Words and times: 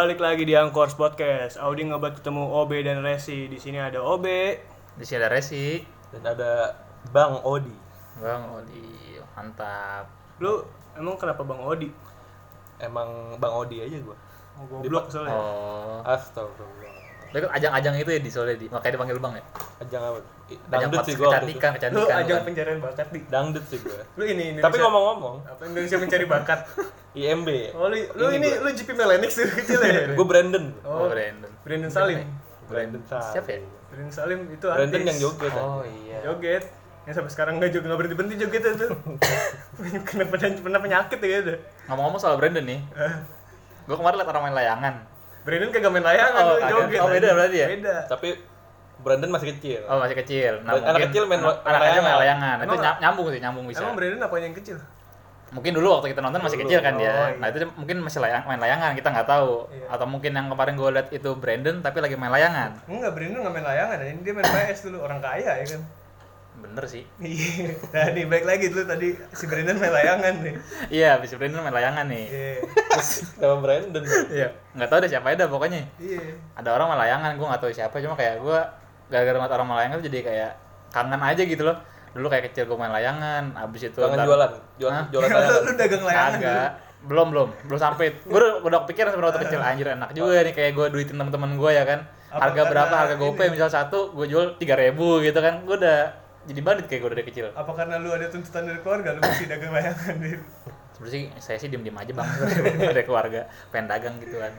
Balik 0.00 0.16
lagi 0.16 0.48
di 0.48 0.56
Angkor 0.56 0.88
Podcast. 0.96 1.60
Audi 1.60 1.84
ngebat 1.84 2.16
ketemu 2.16 2.40
OB 2.40 2.72
dan 2.88 3.04
Resi. 3.04 3.52
Di 3.52 3.60
sini 3.60 3.76
ada 3.76 4.00
OB. 4.00 4.24
Di 4.96 5.04
sini 5.04 5.20
ada 5.20 5.28
Resi. 5.28 5.76
Dan 6.08 6.24
ada 6.24 6.72
Bang 7.12 7.36
Odi. 7.44 7.76
Bang 8.16 8.48
Odi, 8.48 9.20
mantap. 9.36 10.08
Lu 10.40 10.64
emang 10.96 11.20
kenapa 11.20 11.44
Bang 11.44 11.60
Odi? 11.60 11.92
Emang 12.80 13.36
Bang 13.36 13.52
Odi 13.52 13.84
aja 13.84 14.00
gua. 14.00 14.16
Oh, 14.56 14.80
goblok 14.80 15.12
soalnya. 15.12 15.36
Oh. 15.36 16.00
Astagfirullah. 16.08 16.89
Lu 17.30 17.36
ikut 17.38 17.52
ajang-ajang 17.52 17.94
itu 17.96 18.10
ya 18.10 18.20
di 18.20 18.30
soalnya 18.30 18.56
di, 18.56 18.66
makanya 18.66 18.92
dipanggil 18.94 19.18
Bang 19.18 19.32
ya. 19.32 19.44
Ajang 19.78 20.02
apa? 20.04 20.18
Ajang 20.18 20.60
Dangdut 20.66 20.98
pot 20.98 21.06
sih 21.06 21.14
gua 21.14 21.22
itu. 21.22 21.30
kecantikan, 21.30 21.70
Lu 21.70 21.76
kecantikan. 21.78 22.10
ajang 22.10 22.26
bukan? 22.26 22.42
pencarian 22.44 22.78
bakat 22.80 23.06
di. 23.08 23.18
Dangdut 23.24 23.64
sih 23.66 23.78
gua. 23.78 24.02
Lu 24.12 24.24
ini 24.24 24.42
Indonesia. 24.50 24.66
Tapi 24.66 24.76
ngomong-ngomong, 24.78 25.34
apa 25.46 25.62
Indonesia 25.64 25.96
mencari 25.96 26.24
bakat? 26.26 26.60
IMB. 27.20 27.48
Oh, 27.72 27.86
lu, 27.86 27.96
lu 28.12 28.24
Ini 28.28 28.36
ini, 28.36 28.48
gua. 28.52 28.62
lu 28.62 28.68
GP 28.72 28.88
Melenix 28.92 29.30
tuh 29.32 29.46
kecil 29.56 29.78
ya? 29.80 30.10
Gua 30.12 30.26
Brandon. 30.26 30.64
Oh, 30.82 31.06
Brandon. 31.06 31.50
Brandon 31.62 31.90
Salim. 31.90 32.18
Brandon 32.66 33.02
Salim. 33.04 33.30
Siapa 33.30 33.48
ya? 33.48 33.60
Brandon 33.88 34.12
Salim 34.12 34.40
itu 34.46 34.66
Brandon 34.66 34.90
artis. 34.92 35.06
yang 35.06 35.18
joget. 35.20 35.52
Oh 35.54 35.82
anjing. 35.82 35.94
iya. 36.04 36.18
Joget. 36.22 36.64
Yang 37.06 37.14
sampai 37.16 37.32
sekarang 37.32 37.54
nggak 37.56 37.70
juga 37.72 37.84
nggak 37.86 37.98
berhenti 37.98 38.16
berhenti 38.16 38.36
joget 38.38 38.62
itu. 38.68 38.86
Kenapa 40.06 40.34
pernah 40.36 40.80
penyakit 40.80 41.18
ya 41.18 41.28
gitu. 41.40 41.54
Ngomong-ngomong 41.86 42.20
soal 42.20 42.36
Brandon 42.36 42.62
nih, 42.62 42.80
Eh, 42.94 43.14
gua 43.86 43.96
kemarin 43.96 44.16
liat 44.18 44.28
orang 44.28 44.42
main 44.46 44.56
layangan. 44.56 44.94
Brandon 45.40 45.70
kagak 45.70 45.90
main 45.90 46.04
layangan, 46.04 46.42
Oh, 46.42 46.56
joget. 46.60 47.00
Oh, 47.00 47.08
beda 47.08 47.26
aja. 47.26 47.34
berarti 47.34 47.56
ya? 47.56 47.68
Beda. 47.70 47.94
Tapi 48.06 48.28
Brandon 49.00 49.30
masih 49.32 49.48
kecil. 49.50 49.80
Oh, 49.84 49.96
masih 49.96 50.16
kecil. 50.18 50.52
Nah, 50.60 50.72
Anak 50.72 50.84
mungkin 50.86 51.04
kecil 51.08 51.22
main 51.24 51.40
anak, 51.40 51.56
anak 51.62 51.80
kecil 51.82 52.02
main 52.02 52.18
layangan. 52.18 52.56
Itu 52.58 52.64
Emang- 52.66 52.84
ny- 52.84 52.98
nyambung 53.00 53.26
sih, 53.26 53.40
nyambung 53.40 53.64
bisa. 53.66 53.80
Emang 53.80 53.94
Brandon 53.94 54.20
apanya 54.20 54.46
yang 54.46 54.58
kecil? 54.58 54.76
Mungkin 55.50 55.72
dulu 55.74 55.88
waktu 55.90 56.14
kita 56.14 56.20
nonton 56.20 56.40
masih 56.40 56.56
Dulu. 56.56 56.68
kecil 56.68 56.78
kan 56.78 56.94
Oh, 56.94 56.98
dia. 56.98 57.10
iya. 57.10 57.26
Nah, 57.34 57.46
itu 57.50 57.66
mungkin 57.74 57.96
masih 57.98 58.20
layang, 58.20 58.46
main 58.46 58.60
layangan, 58.60 58.94
kita 58.94 59.08
nggak 59.10 59.26
tahu. 59.26 59.66
Iya. 59.68 59.86
Atau 59.90 60.06
mungkin 60.06 60.30
yang 60.30 60.46
kemarin 60.46 60.74
gue 60.76 60.90
liat 60.92 61.08
itu 61.10 61.30
Brandon 61.34 61.76
tapi 61.80 61.98
lagi 61.98 62.14
main 62.14 62.30
layangan. 62.30 62.70
Enggak, 62.86 63.10
Brandon 63.10 63.40
nggak 63.40 63.54
main 63.56 63.66
layangan, 63.66 63.96
ini 64.00 64.20
dia 64.20 64.30
main 64.30 64.46
PS 64.46 64.80
dulu, 64.86 64.98
orang 65.00 65.18
kaya 65.18 65.52
ya 65.56 65.66
kan. 65.66 65.82
Bener 66.60 66.84
sih. 66.84 67.02
Iya. 67.20 67.74
Nah, 67.90 68.06
nih 68.12 68.24
baik 68.24 68.44
lagi 68.44 68.64
dulu 68.68 68.84
tadi 68.84 69.08
si 69.30 69.44
Brandon 69.44 69.76
main 69.76 69.90
layangan 69.90 70.34
nih. 70.38 70.54
Iya, 70.88 71.10
bisa 71.18 71.34
Brandon 71.34 71.60
main 71.60 71.72
layangan 71.72 72.04
nih. 72.06 72.24
Iya. 72.26 72.54
Sama 73.34 73.56
Brandon. 73.58 74.02
Iya. 74.28 74.48
Nggak 74.72 74.88
tahu 74.88 74.98
deh 75.00 75.10
siapa 75.10 75.26
ada 75.30 75.44
pokoknya. 75.46 75.82
Iya. 75.96 76.36
Ada 76.54 76.68
orang 76.70 76.86
main 76.88 77.00
layangan, 77.00 77.30
gue 77.34 77.46
nggak 77.46 77.60
tahu 77.60 77.72
siapa. 77.72 77.96
Cuma 77.98 78.14
kayak 78.14 78.38
gue 78.38 78.58
gara-gara 79.08 79.36
ngeliat 79.36 79.52
orang 79.52 79.66
main 79.66 79.78
layangan 79.78 79.96
tuh 79.98 80.06
jadi 80.06 80.18
kayak 80.22 80.50
kangen 80.90 81.20
aja 81.20 81.42
gitu 81.42 81.62
loh. 81.62 81.76
Dulu 82.10 82.26
kayak 82.26 82.50
kecil 82.50 82.66
gue 82.66 82.74
main 82.74 82.90
layangan, 82.90 83.54
abis 83.56 83.88
itu 83.88 83.98
Kangen 83.98 84.18
ntar- 84.18 84.26
jualan, 84.26 84.50
jualan 84.76 84.94
Hah? 84.94 85.04
jualan 85.08 85.28
layangan. 85.32 85.60
lu 85.60 85.72
dagang 85.74 86.02
layangan. 86.02 86.32
Kagak. 86.36 86.70
Belum, 87.00 87.26
belum. 87.30 87.48
Belum 87.64 87.80
sampai. 87.80 88.12
Gue 88.20 88.36
udah, 88.36 88.52
udah 88.60 88.78
kepikiran 88.84 89.10
sebenarnya 89.10 89.30
waktu 89.32 89.42
kecil 89.46 89.60
anjir 89.62 89.86
enak 89.88 90.10
juga 90.12 90.36
nih 90.40 90.52
kayak 90.52 90.72
gue 90.74 90.86
duitin 90.90 91.16
teman-teman 91.16 91.50
gue 91.54 91.70
ya 91.70 91.84
kan. 91.84 92.00
Apa 92.30 92.46
Harga 92.46 92.62
berapa? 92.66 92.94
Harga 92.94 93.16
GoPay 93.16 93.48
misal 93.48 93.66
satu, 93.66 94.12
gue 94.12 94.26
jual 94.26 94.54
3000 94.54 94.94
gitu 95.24 95.38
kan. 95.40 95.64
Gue 95.64 95.80
udah 95.80 95.98
jadi 96.40 96.60
bandit 96.64 96.86
kayak 96.88 97.00
gue 97.04 97.10
dari 97.12 97.24
kecil. 97.26 97.46
Apa 97.52 97.72
karena 97.74 98.00
lu 98.00 98.08
ada 98.10 98.26
tuntutan 98.28 98.64
dari 98.64 98.80
keluarga 98.80 99.12
lu 99.12 99.20
mesti 99.20 99.44
dagang 99.44 99.72
layangan 99.72 100.14
deh. 100.16 100.40
Sebenarnya 100.96 101.12
sih 101.12 101.22
saya 101.36 101.56
sih 101.60 101.68
diem-diem 101.68 101.96
aja 101.96 102.12
bang 102.12 102.28
dari 102.96 103.04
keluarga 103.04 103.40
pengen 103.68 103.86
dagang 103.88 104.14
gitu 104.20 104.40
kan. 104.40 104.52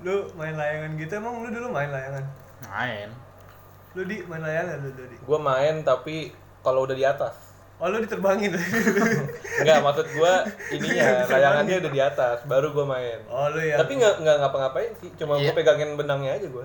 Lu 0.00 0.28
main 0.34 0.56
layangan 0.56 0.90
gitu 0.96 1.12
emang 1.16 1.44
lu 1.44 1.48
dulu 1.48 1.68
main 1.70 1.88
layangan? 1.92 2.24
Main. 2.66 3.08
Lu 3.92 4.02
di 4.02 4.16
main 4.24 4.42
layangan 4.42 4.76
lu 4.80 4.88
dulu 4.92 5.06
di. 5.06 5.16
Gua 5.22 5.38
main 5.38 5.74
tapi 5.80 6.32
kalau 6.60 6.88
udah 6.88 6.96
di 6.96 7.04
atas. 7.04 7.36
Oh 7.76 7.90
lu 7.90 7.98
diterbangin. 8.00 8.54
Enggak, 9.60 9.78
maksud 9.82 10.06
gua 10.14 10.46
ininya 10.70 11.26
layangannya 11.26 11.74
udah 11.82 11.92
di 11.92 12.00
atas, 12.00 12.38
baru 12.46 12.70
gua 12.70 12.86
main. 12.96 13.18
oh 13.28 13.50
lu 13.50 13.60
ya. 13.60 13.76
Tapi 13.76 13.98
nggak 13.98 14.14
nggak 14.24 14.36
ngapa-ngapain 14.40 14.90
sih, 15.02 15.10
cuma 15.18 15.36
Iya. 15.36 15.50
gua 15.50 15.58
pegangin 15.58 15.90
benangnya 15.98 16.38
aja 16.38 16.46
gua. 16.48 16.64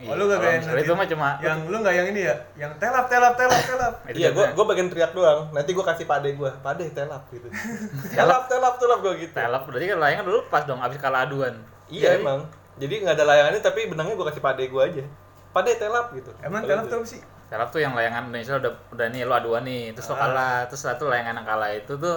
Oh 0.00 0.14
lu 0.14 0.24
gak 0.24 0.32
Kalau 0.32 0.40
kayak 0.40 0.58
misalnya 0.58 0.80
itu 0.80 0.94
mah 0.94 1.06
cuma 1.06 1.28
yang 1.38 1.58
lu 1.68 1.76
nggak 1.76 1.92
yang 1.92 2.06
ini 2.08 2.20
ya, 2.24 2.36
yang 2.56 2.72
telap 2.80 3.04
telap 3.06 3.36
telap 3.36 3.60
telap. 3.60 3.92
iya, 4.08 4.28
gua 4.30 4.48
juga. 4.48 4.56
gua 4.56 4.64
bagian 4.68 4.88
teriak 4.88 5.12
doang. 5.12 5.40
Nanti 5.50 5.70
gua 5.70 5.84
kasih 5.86 6.06
pade 6.06 6.32
gua, 6.34 6.50
pade 6.58 6.88
telap 6.90 7.22
gitu. 7.28 7.48
telap, 8.16 8.48
telap, 8.48 8.74
telap 8.76 8.98
gua 8.98 9.12
gitu. 9.14 9.32
telap 9.32 9.62
berarti 9.68 9.86
kan 9.86 9.98
layangan 9.98 10.24
dulu 10.24 10.40
pas 10.48 10.64
dong 10.64 10.80
abis 10.80 10.96
kalah 10.96 11.28
aduan. 11.28 11.52
Iya 11.86 12.16
emang. 12.16 12.40
Jadi 12.76 12.94
nggak 13.02 13.12
ada 13.12 13.24
layangannya 13.24 13.60
tapi 13.60 13.80
benangnya 13.86 14.16
gua 14.16 14.26
kasih 14.28 14.40
pade 14.40 14.64
gua 14.66 14.88
aja. 14.88 15.04
Pade 15.50 15.76
telap 15.76 16.16
gitu. 16.16 16.32
Emang 16.40 16.64
telap 16.64 16.88
gitu. 16.88 16.96
tuh 16.96 16.98
apa 16.98 17.08
sih? 17.08 17.20
Telap 17.50 17.68
tuh 17.68 17.80
yang 17.82 17.92
layangan 17.92 18.30
Indonesia 18.30 18.56
udah 18.56 18.72
udah 18.94 19.06
nih 19.10 19.22
lo 19.26 19.34
aduan 19.34 19.66
nih, 19.66 19.90
terus 19.90 20.06
lo 20.06 20.14
Ah. 20.14 20.20
kalah, 20.22 20.58
terus 20.64 20.80
satu 20.80 21.10
layangan 21.10 21.42
yang 21.42 21.46
kalah 21.46 21.70
itu 21.70 21.92
tuh 21.92 22.16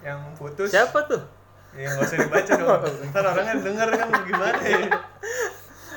Yang 0.00 0.18
putus. 0.38 0.68
siapa 0.70 1.04
tuh? 1.04 1.20
Ya 1.70 1.90
nggak 1.90 2.06
usah 2.06 2.16
dibaca 2.16 2.52
dong. 2.56 2.80
Ntar 3.12 3.24
orangnya 3.28 3.54
denger 3.60 3.88
kan 3.92 4.08
gimana 4.24 4.58
ya. 4.62 4.78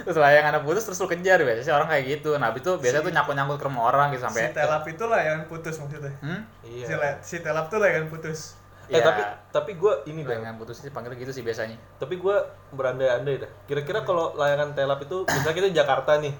Terus 0.01 0.17
layangan 0.17 0.65
putus 0.65 0.83
terus 0.83 0.97
lo 0.97 1.05
kejar 1.05 1.37
biasanya 1.37 1.63
sih 1.63 1.73
orang 1.73 1.87
kayak 1.87 2.03
gitu. 2.09 2.33
Nah, 2.35 2.49
habis 2.49 2.65
itu 2.65 2.71
biasanya 2.75 3.03
tuh 3.05 3.13
nyangkut-nyangkut 3.13 3.57
ke 3.61 3.65
rumah 3.69 3.83
orang 3.87 4.07
gitu 4.09 4.21
Si 4.21 4.25
sampai 4.25 4.49
telap 4.49 4.83
itu 4.83 5.03
lah 5.05 5.21
yang 5.21 5.39
putus 5.45 5.75
maksudnya. 5.77 6.13
Hmm? 6.19 6.41
Iya. 6.65 6.85
Si, 6.85 6.93
le- 6.93 7.19
si 7.21 7.35
telap 7.39 7.69
tuh 7.69 7.77
lah 7.77 7.89
yang 7.89 8.09
putus. 8.09 8.57
Eh 8.89 8.97
Ya, 8.97 8.99
tapi 8.99 9.21
tapi 9.49 9.71
gua 9.77 10.03
ini 10.03 10.25
dah. 10.25 10.35
layangan 10.35 10.57
putus 10.57 10.81
sih 10.81 10.91
panggil 10.91 11.15
gitu 11.15 11.31
sih 11.31 11.39
biasanya. 11.39 11.77
Tapi 11.95 12.17
gua 12.17 12.43
berandai-andai 12.71 13.39
dah. 13.39 13.51
Kira-kira 13.63 14.01
kalau 14.01 14.33
layangan 14.33 14.73
telap 14.73 14.99
itu 14.99 15.23
misalnya 15.29 15.55
kita 15.55 15.67
di 15.69 15.77
Jakarta 15.77 16.11
nih. 16.19 16.33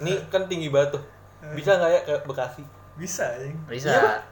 Ini 0.00 0.12
kan 0.30 0.48
tinggi 0.48 0.70
banget 0.70 0.96
tuh. 0.96 1.02
Bisa 1.52 1.76
nggak 1.76 1.90
ya 1.90 2.00
ke 2.04 2.14
Bekasi? 2.24 2.64
Bisa 2.96 3.24
ya. 3.36 3.48
Bisa. 3.64 3.90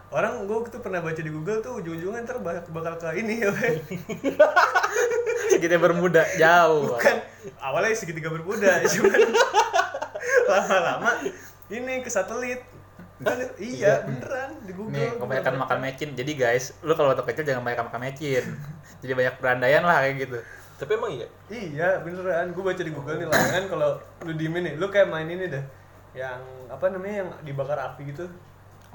Orang 0.09 0.45
gue 0.45 0.59
tuh 0.69 0.81
pernah 0.81 1.01
baca 1.01 1.17
di 1.17 1.29
Google 1.29 1.61
tuh 1.61 1.81
ujung-ujungnya 1.81 2.25
ntar 2.25 2.41
bakal, 2.41 2.65
bakal 2.69 2.97
ke 2.97 3.21
ini 3.21 3.41
ya. 3.41 3.49
Segitiga 5.49 5.81
bermuda 5.81 6.23
jauh. 6.37 6.93
Bukan 6.95 7.17
awalnya 7.59 7.97
segitiga 7.97 8.29
bermuda, 8.29 8.83
cuman 8.93 9.21
lama-lama 10.49 11.11
ini 11.73 12.05
ke 12.05 12.11
satelit. 12.13 12.61
Kan, 13.19 13.35
iya, 13.59 14.07
beneran 14.07 14.63
di 14.63 14.71
Google. 14.71 14.95
Nih, 14.95 15.11
kebanyakan 15.19 15.55
makan 15.59 15.79
mecin. 15.83 16.15
Jadi 16.15 16.39
guys, 16.39 16.71
lu 16.87 16.95
kalau 16.95 17.11
waktu 17.11 17.27
kecil 17.27 17.51
jangan 17.51 17.67
banyak 17.67 17.83
makan 17.91 18.01
mecin. 18.07 18.45
Jadi 19.03 19.13
banyak 19.15 19.35
berandaian 19.43 19.83
lah 19.83 20.07
kayak 20.07 20.17
gitu. 20.23 20.39
Tapi 20.79 20.91
emang 20.95 21.11
iya. 21.11 21.27
Iya, 21.51 21.89
beneran. 22.07 22.55
Gue 22.55 22.63
baca 22.63 22.79
di 22.79 22.93
Google 22.95 23.19
nih 23.19 23.27
layangan 23.27 23.65
kalau 23.67 23.91
lu 24.23 24.33
diemin 24.39 24.63
nih, 24.71 24.75
lu 24.79 24.87
kayak 24.87 25.11
main 25.11 25.27
ini 25.27 25.51
dah. 25.51 25.65
Yang 26.15 26.41
apa 26.71 26.85
namanya 26.95 27.15
yang 27.27 27.29
dibakar 27.43 27.79
api 27.83 28.15
gitu. 28.15 28.31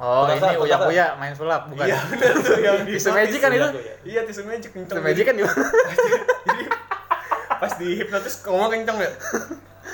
Oh, 0.03 0.28
Petasan, 0.28 0.52
ini 0.52 0.59
uyak-uyak 0.68 1.09
main 1.16 1.31
sulap 1.31 1.72
bukan? 1.72 1.88
Iya, 1.88 1.96
bener 2.12 2.36
tuh 2.44 2.59
yang 2.59 2.84
di 2.84 3.00
Tisu 3.00 3.16
magic 3.16 3.40
kan 3.40 3.52
itu? 3.56 3.68
Iya, 4.03 4.22
tisu 4.28 4.41
magic 4.44 4.69
kenceng. 4.75 5.00
Tisu 5.00 5.03
magic 5.08 5.24
kan 5.24 5.34
gimana? 5.40 5.64
Jadi 6.44 6.64
pas 7.64 7.74
di 7.80 7.88
hipnotis 7.96 8.36
ngomong 8.44 8.69
kenceng 8.75 8.97
ya? 9.00 9.12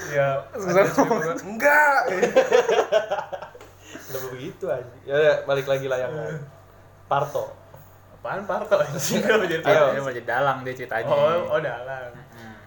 Iya. 0.09 0.29
Cewek 0.57 1.05
bilang, 1.05 1.37
Enggak. 1.45 2.01
Kenapa 4.09 4.27
begitu 4.33 4.65
aja? 4.65 4.93
Ya 5.05 5.13
udah, 5.13 5.35
balik 5.45 5.69
lagi 5.69 5.85
layangan. 5.85 6.33
Parto. 7.05 7.53
Apaan 8.17 8.49
Parto? 8.49 8.81
Kenapa 8.81 9.45
jadi 9.45 9.61
Ayo, 9.61 9.93
Parto? 9.93 9.93
dia 9.93 10.01
mau 10.01 10.13
jadi 10.13 10.25
dalang 10.25 10.57
dia 10.65 10.73
ceritanya. 10.73 11.05
Oh, 11.13 11.53
oh 11.53 11.59
dalang. 11.61 12.09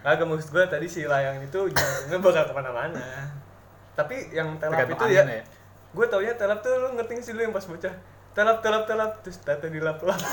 Kagak 0.03 0.23
maksud 0.23 0.55
gue 0.55 0.63
tadi 0.71 0.87
si 0.87 1.03
layang 1.03 1.43
itu 1.43 1.59
jangan 1.75 2.19
bakal 2.23 2.43
ke 2.47 2.53
mana-mana. 2.55 3.03
Tapi 3.99 4.31
yang 4.31 4.55
telap 4.59 4.87
Tergantung 4.87 4.99
itu 5.03 5.15
ya, 5.15 5.23
ya. 5.27 5.43
Gue 5.93 6.05
taunya 6.09 6.33
telap 6.33 6.65
tuh 6.65 6.73
lu 6.73 6.97
ngerti 6.97 7.21
sih 7.21 7.33
lu 7.37 7.45
yang 7.45 7.53
pas 7.53 7.65
bocah? 7.65 7.93
Telap 8.33 8.65
telap 8.65 8.83
telap 8.89 9.21
terus 9.21 9.37
tata 9.45 9.69
dilap-lap 9.69 10.17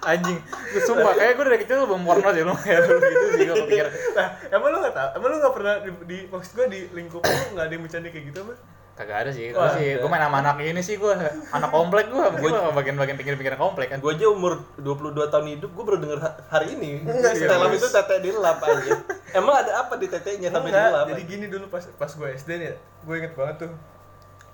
Anjing, 0.00 0.40
gue 0.40 0.80
sumpah 0.80 1.12
kayak 1.12 1.36
gue 1.36 1.44
dari 1.44 1.60
kecil 1.60 1.84
belum 1.84 2.08
porno 2.08 2.32
sih 2.32 2.40
lu 2.40 2.56
kayak 2.56 2.88
lu 2.88 2.96
gitu 3.04 3.26
sih 3.36 3.44
gue 3.44 3.56
pikir. 3.68 3.86
nah 4.16 4.32
emang 4.48 4.72
lu 4.72 4.80
nggak 4.80 4.96
tahu 4.96 5.08
emang 5.20 5.28
lu 5.28 5.36
nggak 5.44 5.54
pernah 5.60 5.74
di, 5.84 5.90
di 6.08 6.18
maksud 6.24 6.52
gue 6.56 6.66
di 6.72 6.80
lingkup 6.96 7.20
lu 7.20 7.44
nggak 7.52 7.64
ada 7.68 7.72
yang 7.76 7.84
bercanda 7.84 8.08
kayak 8.08 8.32
gitu 8.32 8.38
apa 8.48 8.54
Kagak 9.00 9.16
ada 9.24 9.30
sih. 9.32 9.48
Gue 9.48 9.68
sih, 9.80 9.96
gue 9.96 10.08
main 10.12 10.20
sama 10.20 10.44
anak 10.44 10.60
ini 10.60 10.84
sih 10.84 11.00
gue, 11.00 11.08
anak 11.48 11.70
komplek 11.72 12.12
gue, 12.12 12.20
gue 12.20 12.50
bagian-bagian 12.76 13.16
pinggir-pinggir 13.16 13.56
komplek 13.56 13.88
kan. 13.88 13.98
Gue 14.04 14.12
aja 14.12 14.28
umur 14.28 14.60
22 14.76 15.16
tahun 15.32 15.46
hidup, 15.56 15.72
gue 15.72 15.84
baru 15.88 15.98
denger 16.04 16.20
ha- 16.20 16.36
hari 16.52 16.76
ini. 16.76 17.08
Telap 17.08 17.32
serius. 17.72 17.80
itu 17.80 17.88
tete 17.88 18.16
dilap 18.20 18.60
aja. 18.60 18.92
Emang 19.32 19.56
ada 19.56 19.80
apa 19.80 19.96
di 19.96 20.04
tetenya 20.04 20.52
sampai 20.52 20.68
Enggak, 20.68 20.92
dilap? 20.92 21.06
jadi 21.08 21.22
gini 21.24 21.46
dulu 21.48 21.72
pas 21.72 21.80
pas 21.96 22.12
gue 22.12 22.28
SD 22.28 22.50
nih, 22.60 22.76
gue 22.76 23.14
inget 23.16 23.32
banget 23.32 23.56
tuh. 23.64 23.72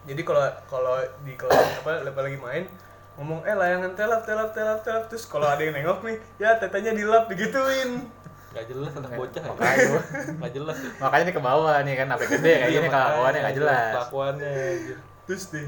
Jadi 0.06 0.22
kalau 0.22 0.46
kalau 0.70 0.94
di 1.26 1.34
kelas 1.34 1.82
apa 1.82 2.06
lepas 2.06 2.22
lagi 2.22 2.38
main 2.38 2.64
ngomong 3.16 3.42
eh 3.42 3.56
layangan 3.56 3.96
telap 3.96 4.22
telap 4.22 4.52
telap 4.52 4.84
telap 4.84 5.08
terus 5.08 5.24
kalau 5.24 5.48
ada 5.48 5.58
yang 5.58 5.72
nengok 5.72 6.04
nih 6.04 6.20
ya 6.36 6.52
tetenya 6.54 6.92
dilap 6.92 7.26
digituin 7.26 8.04
Gak 8.56 8.66
jelas 8.66 8.90
anak 8.96 9.10
bocah 9.12 9.42
ya. 9.44 9.50
Makanya. 9.52 10.00
Gak 10.40 10.52
jelas 10.56 10.76
ya. 10.80 10.90
Makanya 10.96 11.24
ini 11.28 11.32
ke 11.36 11.42
bawah 11.44 11.76
nih 11.84 11.94
kan, 11.94 12.06
sampai 12.08 12.26
gede 12.32 12.40
kayak 12.48 12.56
Iya, 12.56 12.66
gini 12.72 12.88
makanya, 12.88 13.04
kelakuannya 13.04 13.40
nggak 13.44 13.56
jelas. 13.60 13.92
Kelakuannya. 13.92 14.52
gitu. 14.80 15.00
terus 15.26 15.44
deh 15.50 15.66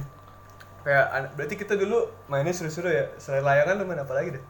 kayak 0.78 1.06
berarti 1.34 1.54
kita 1.58 1.74
dulu 1.74 1.98
mainnya 2.26 2.54
seru-seru 2.54 2.88
ya 2.88 3.10
selain 3.18 3.42
layangan 3.42 3.76
lu 3.76 3.84
main 3.84 3.98
apa 3.98 4.14
lagi 4.14 4.38
deh 4.38 4.44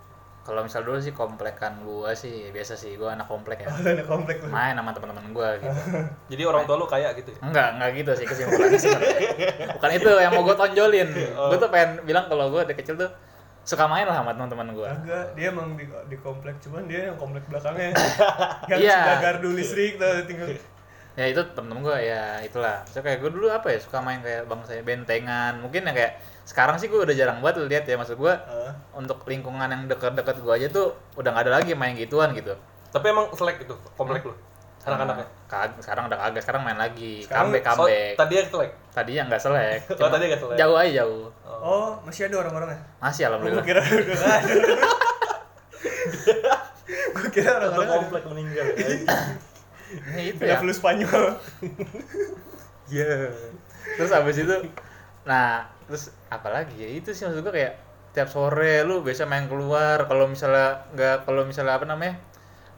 Kalau 0.45 0.65
misal 0.65 0.81
dulu 0.81 0.97
sih 0.97 1.13
komplekan 1.13 1.85
gua 1.85 2.17
sih 2.17 2.49
biasa 2.49 2.73
sih, 2.73 2.97
gua 2.97 3.13
anak 3.13 3.29
komplek 3.29 3.65
ya. 3.65 3.69
oh, 3.73 3.85
ada 3.85 4.01
komplek 4.01 4.41
lu 4.41 4.49
Main 4.49 4.73
sama 4.73 4.97
teman-teman 4.97 5.37
gua 5.37 5.61
gitu. 5.61 5.69
Jadi 6.33 6.43
orang 6.45 6.65
tua 6.65 6.81
lu 6.81 6.89
kayak 6.89 7.21
gitu 7.21 7.37
ya? 7.37 7.41
Enggak, 7.45 7.69
enggak 7.77 7.91
gitu 8.01 8.11
sih 8.17 8.25
kesimpulannya 8.25 8.81
sebenarnya. 8.81 9.29
Bukan 9.77 9.91
itu 9.93 10.09
yang 10.09 10.33
mau 10.33 10.41
gua 10.41 10.57
tonjolin. 10.57 11.09
Gua 11.37 11.57
tuh 11.61 11.69
pengen 11.69 12.01
bilang 12.09 12.25
kalau 12.33 12.49
gua 12.49 12.65
dari 12.65 12.81
kecil 12.81 12.97
tuh 12.97 13.13
suka 13.69 13.85
main 13.85 14.09
lah 14.09 14.17
sama 14.17 14.33
teman-teman 14.33 14.73
gue 14.73 14.89
Agak, 14.89 15.37
dia 15.37 15.53
emang 15.53 15.77
di, 15.77 15.85
di 15.85 16.17
komplek, 16.17 16.57
cuman 16.59 16.89
dia 16.89 17.13
yang 17.13 17.21
komplek 17.21 17.45
belakangnya. 17.47 17.93
Yang 18.73 18.79
Iya. 18.81 18.97
sudah 18.97 19.17
gardu 19.21 19.49
listrik 19.53 20.01
tuh 20.01 20.25
tinggal. 20.25 20.57
Ya 21.13 21.25
itu 21.27 21.43
temen-temen 21.53 21.85
gue 21.85 21.99
ya 22.01 22.41
itulah. 22.41 22.81
So 22.87 23.05
kayak 23.05 23.21
gue 23.21 23.29
dulu 23.29 23.51
apa 23.51 23.69
ya 23.69 23.79
suka 23.79 24.01
main 24.01 24.25
kayak 24.25 24.49
bang 24.49 24.61
saya 24.65 24.81
bentengan. 24.81 25.61
Mungkin 25.61 25.85
yang 25.85 25.93
kayak 25.93 26.17
sekarang 26.47 26.81
sih 26.81 26.89
gue 26.89 26.97
udah 26.97 27.13
jarang 27.13 27.45
banget 27.45 27.69
lihat 27.69 27.85
ya 27.85 28.01
maksud 28.01 28.17
gue 28.17 28.33
Eh, 28.33 28.73
untuk 28.95 29.21
lingkungan 29.27 29.67
yang 29.67 29.85
deket-deket 29.85 30.41
gue 30.41 30.53
aja 30.55 30.67
tuh 30.71 30.87
udah 31.15 31.29
nggak 31.29 31.45
ada 31.45 31.53
lagi 31.59 31.75
main 31.75 31.93
gituan 31.93 32.33
gitu. 32.33 32.57
Tapi 32.89 33.05
emang 33.05 33.29
selek 33.37 33.69
itu 33.69 33.77
komplek 33.93 34.25
lu. 34.81 34.89
Anak-anaknya. 34.89 35.27
Kag- 35.47 35.79
sekarang 35.79 36.05
udah 36.07 36.19
kagak 36.19 36.43
sekarang 36.43 36.63
main 36.63 36.77
lagi 36.77 37.23
Sekarang- 37.23 37.49
comeback 37.49 37.65
Oh, 37.67 37.75
comeback 37.83 38.13
tadi 38.15 38.35
yang 38.35 38.49
selek. 38.49 38.71
tadi 38.91 39.13
yang 39.13 39.27
nggak 39.27 39.41
selek 39.41 39.81
Oh, 39.95 40.09
tadi 40.09 40.25
nggak 40.27 40.41
selek. 40.41 40.57
jauh 40.57 40.77
aja 40.77 40.93
jauh 40.99 41.25
Oh, 41.45 41.91
masih 42.03 42.23
ada 42.25 42.37
orang-orangnya? 42.39 42.79
masih 42.99 43.23
Gue 43.23 43.29
alhamdulillah 43.29 43.65
kira 43.65 43.81
udah 43.81 44.19
ada 44.21 44.55
Gue 47.11 47.29
kira 47.31 47.51
orang-orang 47.59 47.89
komplek 47.99 48.25
meninggal. 48.27 48.67
ya. 48.77 48.89
Ini 49.89 50.23
itu 50.31 50.43
ya 50.43 50.57
flu 50.57 50.69
Spanyol 50.71 51.25
Iya. 52.91 53.33
Terus 53.95 54.11
abis 54.11 54.37
itu, 54.39 54.55
nah 55.23 55.65
terus 55.85 56.09
apalagi 56.29 56.77
ya 56.77 56.89
itu 56.91 57.09
sih 57.11 57.25
maksud 57.25 57.41
gue 57.41 57.51
kayak 57.51 57.73
tiap 58.11 58.29
sore 58.29 58.81
lu 58.83 59.01
biasa 59.01 59.25
main 59.25 59.45
keluar 59.45 60.05
kalau 60.05 60.25
misalnya 60.25 60.85
nggak 60.91 61.25
kalau 61.25 61.45
misalnya 61.45 61.73
apa 61.75 61.85
namanya 61.85 62.21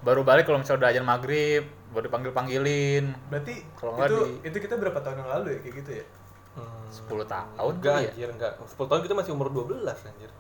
baru 0.01 0.23
balik 0.23 0.47
kalau 0.47 0.59
misalnya 0.59 0.81
udah 0.81 0.91
ajan 0.93 1.03
maghrib 1.05 1.65
baru 1.91 2.05
dipanggil 2.07 2.31
panggilin 2.31 3.05
Berarti 3.27 3.55
Kalau 3.75 3.93
itu, 3.99 4.17
di- 4.17 4.39
itu 4.47 4.57
kita 4.61 4.75
berapa 4.77 4.99
tahun 4.99 5.17
yang 5.19 5.31
lalu 5.31 5.47
ya 5.51 5.59
kayak 5.61 5.75
gitu 5.77 5.91
ya? 5.93 6.05
Hmm. 6.51 6.87
10 6.89 7.27
tahun 7.27 7.73
Enggak 7.77 7.99
ya 8.01 8.11
anjir, 8.11 8.29
enggak. 8.29 8.53
10 8.61 8.79
tahun 8.85 9.01
kita 9.03 9.15
masih 9.15 9.31
umur 9.33 9.49
12 9.49 9.79
anjir. 10.05 10.31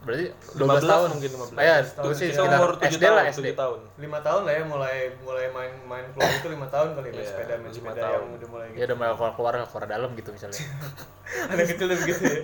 berarti 0.00 0.26
15 0.56 0.60
12 0.80 0.80
tahun 0.86 1.08
mungkin, 1.10 1.30
15. 1.30 1.52
Ah, 1.52 1.60
ya 1.62 1.76
tahun. 1.76 1.84
itu 2.00 2.10
sih 2.14 2.26
Kita 2.26 2.36
sekitar 2.38 2.56
umur 2.58 2.70
7 2.74 2.84
SD 2.86 3.02
tahun, 3.02 3.12
lah 3.12 3.24
SD 3.26 3.46
7 3.46 3.52
tahun. 3.54 3.78
lima 3.98 4.18
tahun 4.18 4.40
lah 4.42 4.52
ya 4.54 4.62
mulai 4.66 4.96
mulai 5.20 5.46
main 5.50 5.72
main 5.84 6.04
keluar 6.10 6.30
itu 6.30 6.48
lima 6.48 6.66
tahun 6.66 6.88
kali 6.90 7.06
main 7.06 7.16
Iya, 7.18 7.28
sepeda 7.30 7.54
main 7.54 7.64
lima 7.66 7.76
sepeda 7.76 8.00
tahun. 8.02 8.16
yang 8.18 8.28
udah 8.30 8.48
mulai 8.48 8.66
ya 8.66 8.72
gitu. 8.72 8.80
udah 8.82 8.96
mulai 8.96 9.10
keluar 9.14 9.32
keluar 9.34 9.52
keluar 9.62 9.84
dalam 9.86 10.10
gitu 10.14 10.30
misalnya 10.30 10.60
anak 11.52 11.64
kecil 11.66 11.84
udah 11.86 11.98
begitu 11.98 12.22
ya 12.24 12.38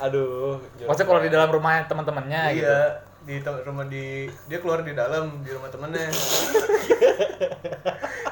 Aduh. 0.00 0.62
maksudnya 0.80 1.08
kalau 1.08 1.20
di 1.20 1.30
dalam 1.30 1.50
rumah 1.50 1.82
teman-temannya 1.82 2.42
gitu 2.54 2.68
iya 2.68 2.80
di 3.24 3.40
rumah 3.40 3.84
di 3.88 4.28
dia 4.46 4.58
keluar 4.60 4.84
di 4.84 4.92
dalam 4.92 5.40
di 5.40 5.50
rumah 5.52 5.68
temennya. 5.72 6.12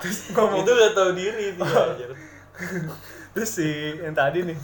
Terus 0.03 0.19
ngomong 0.35 0.61
itu 0.61 0.73
udah 0.73 0.91
tahu 0.93 1.11
diri 1.17 1.47
sih 1.56 1.65
anjir. 1.89 2.11
terus 3.33 3.49
si 3.49 3.97
yang 3.97 4.12
tadi 4.12 4.44
nih 4.44 4.59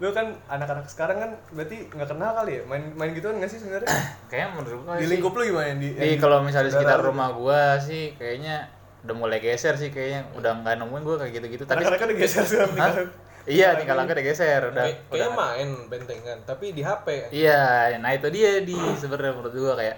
lu 0.00 0.08
kan 0.16 0.32
anak-anak 0.48 0.88
sekarang 0.88 1.20
kan 1.20 1.30
berarti 1.52 1.92
nggak 1.92 2.08
kenal 2.08 2.32
kali 2.32 2.56
ya? 2.56 2.62
Main 2.64 2.96
main 2.96 3.12
gituan 3.12 3.36
nggak 3.36 3.52
sih 3.52 3.60
sebenarnya? 3.60 3.88
Kayaknya 4.32 4.48
menurut 4.56 4.80
gue 4.80 4.94
di 4.96 5.04
sih. 5.04 5.10
lingkup 5.12 5.32
lu 5.36 5.42
gimana? 5.52 5.66
Yang 5.68 5.80
di 5.84 5.88
Di 5.92 6.16
kalau 6.16 6.38
misalnya 6.40 6.66
di 6.66 6.72
sekitar 6.72 7.00
rumah 7.04 7.28
gua 7.36 7.76
sih 7.84 8.16
kayaknya 8.16 8.72
udah 9.04 9.14
mulai 9.14 9.38
geser 9.44 9.76
sih 9.76 9.92
kayaknya. 9.92 10.24
Udah 10.40 10.56
nggak 10.56 10.80
nemuin 10.80 11.02
gua 11.04 11.16
kayak 11.20 11.32
gitu-gitu. 11.36 11.68
Tapi 11.68 11.84
anak-anak 11.84 12.00
kan 12.00 12.06
udah 12.08 12.16
geser 12.16 12.44
sekarang 12.48 12.72
tinggal 12.72 13.06
iya 13.46 13.74
tinggal 13.74 13.94
langkah 13.94 14.14
udah 14.14 14.24
geser 14.24 14.62
udah 14.66 14.82
Kayak- 14.82 15.00
Kayaknya 15.04 15.16
udah 15.22 15.30
main 15.34 15.68
bentengan, 15.86 16.38
tapi 16.42 16.66
di 16.70 16.80
HP. 16.80 17.06
iya 17.30 17.94
nah 17.96 18.10
itu 18.10 18.28
dia 18.28 18.60
di 18.60 18.72
sebenarnya 18.94 19.32
menurut 19.32 19.52
gua 19.52 19.74
kayak 19.74 19.96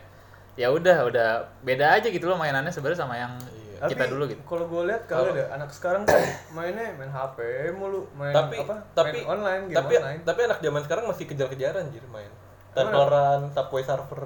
ya 0.55 0.69
udah 0.69 0.97
udah 1.05 1.29
beda 1.61 1.87
aja 1.95 2.09
gitu 2.09 2.25
loh 2.25 2.35
mainannya 2.35 2.69
sebenarnya 2.69 2.99
sama 2.99 3.15
yang 3.15 3.33
Iya. 3.77 3.93
kita 3.93 4.03
Tapi 4.03 4.13
dulu 4.17 4.25
gitu 4.25 4.41
kalau 4.43 4.65
gue 4.65 4.83
lihat 4.89 5.03
kalau 5.05 5.29
ada 5.31 5.53
anak 5.53 5.69
sekarang 5.69 6.03
kan 6.03 6.17
mainnya 6.51 6.97
main 6.97 7.13
HP 7.13 7.37
mulu 7.73 8.09
main 8.11 8.33
Tapi 8.33 8.57
apa 8.59 8.77
tapi 8.91 9.21
main 9.21 9.29
online 9.29 9.63
game 9.67 9.77
tapi 9.77 9.95
online 9.95 10.21
tapi 10.25 10.41
anak 10.43 10.59
zaman 10.61 10.81
sekarang 10.81 11.05
masih 11.07 11.25
kejar-kejaran 11.27 11.81
anjir 11.83 12.05
main. 12.09 12.33
Tempelan, 12.73 13.41
Subway 13.51 13.81
Surfer. 13.81 14.25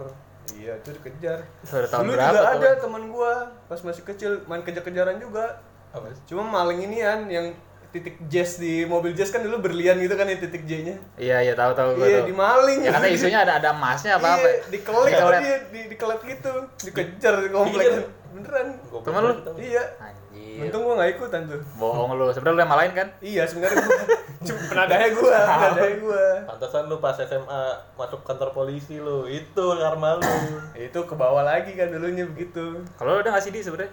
iya 0.53 0.75
itu 0.77 0.91
dikejar 0.93 1.39
dulu 1.63 2.11
juga 2.13 2.31
tuh, 2.33 2.43
ada 2.45 2.69
kan? 2.69 2.79
teman 2.81 3.03
gua 3.07 3.35
pas 3.67 3.79
masih 3.81 4.03
kecil 4.05 4.43
main 4.45 4.63
kejar-kejaran 4.63 5.19
juga 5.19 5.59
Apa 5.91 6.11
cuma 6.25 6.43
maling 6.45 6.83
inian 6.85 7.27
yang 7.27 7.47
titik 7.91 8.17
jazz 8.31 8.63
di 8.63 8.87
mobil 8.87 9.13
jazz 9.15 9.35
kan 9.35 9.43
dulu 9.43 9.63
berlian 9.63 9.99
gitu 9.99 10.15
kan 10.15 10.27
ya 10.31 10.39
titik 10.39 10.63
J 10.67 10.71
nya 10.87 10.97
iya 11.19 11.37
iya 11.43 11.55
tahu 11.59 11.75
tahu 11.75 11.99
iya 12.03 12.23
tahu. 12.23 12.31
dimaling 12.31 12.79
ya 12.87 12.91
kata 12.95 13.07
isunya 13.11 13.39
ada 13.43 13.59
ada 13.59 13.69
emasnya 13.75 14.19
apa 14.19 14.39
apa 14.39 14.49
iya, 14.49 14.63
dikelit 14.71 15.15
apa 15.15 15.31
Dikelet. 15.31 15.43
dia 15.43 15.57
di 15.71 15.81
dikelet 15.95 16.21
gitu. 16.25 16.53
Dikejar 16.89 17.35
di 17.45 17.49
komplek. 17.53 17.85
Iya. 17.87 18.03
beneran. 18.31 18.67
Temen 19.03 19.21
lu? 19.27 19.33
iya. 19.59 19.85
Anjir. 19.99 20.63
Untung 20.63 20.87
gua 20.87 20.95
nggak 21.03 21.11
ikutan 21.19 21.41
tuh. 21.51 21.61
Bohong 21.77 22.15
lu. 22.15 22.31
Sebenarnya 22.31 22.57
lu 22.57 22.63
yang 22.63 22.73
malain 22.73 22.93
kan? 22.95 23.09
Iya 23.19 23.43
sebenarnya 23.45 23.83
gua. 23.83 24.01
Cuma 24.47 24.61
penadanya 24.71 25.09
gua 25.13 25.37
penadanya 25.45 25.97
gua. 25.99 26.25
Pantesan 26.47 26.83
lu 26.87 26.97
pas 27.03 27.19
SMA 27.19 27.63
masuk 27.99 28.21
kantor 28.23 28.55
polisi 28.55 29.03
lu. 29.03 29.27
Itu 29.27 29.77
karma 29.77 30.17
lu. 30.23 30.31
itu 30.79 31.01
ke 31.03 31.15
bawah 31.19 31.43
lagi 31.43 31.75
kan 31.75 31.91
dulunya 31.91 32.25
begitu. 32.25 32.87
Kalau 32.97 33.19
lu 33.19 33.21
udah 33.21 33.35
nggak 33.35 33.45
sih 33.45 33.53
di 33.53 33.61
sebenarnya 33.67 33.91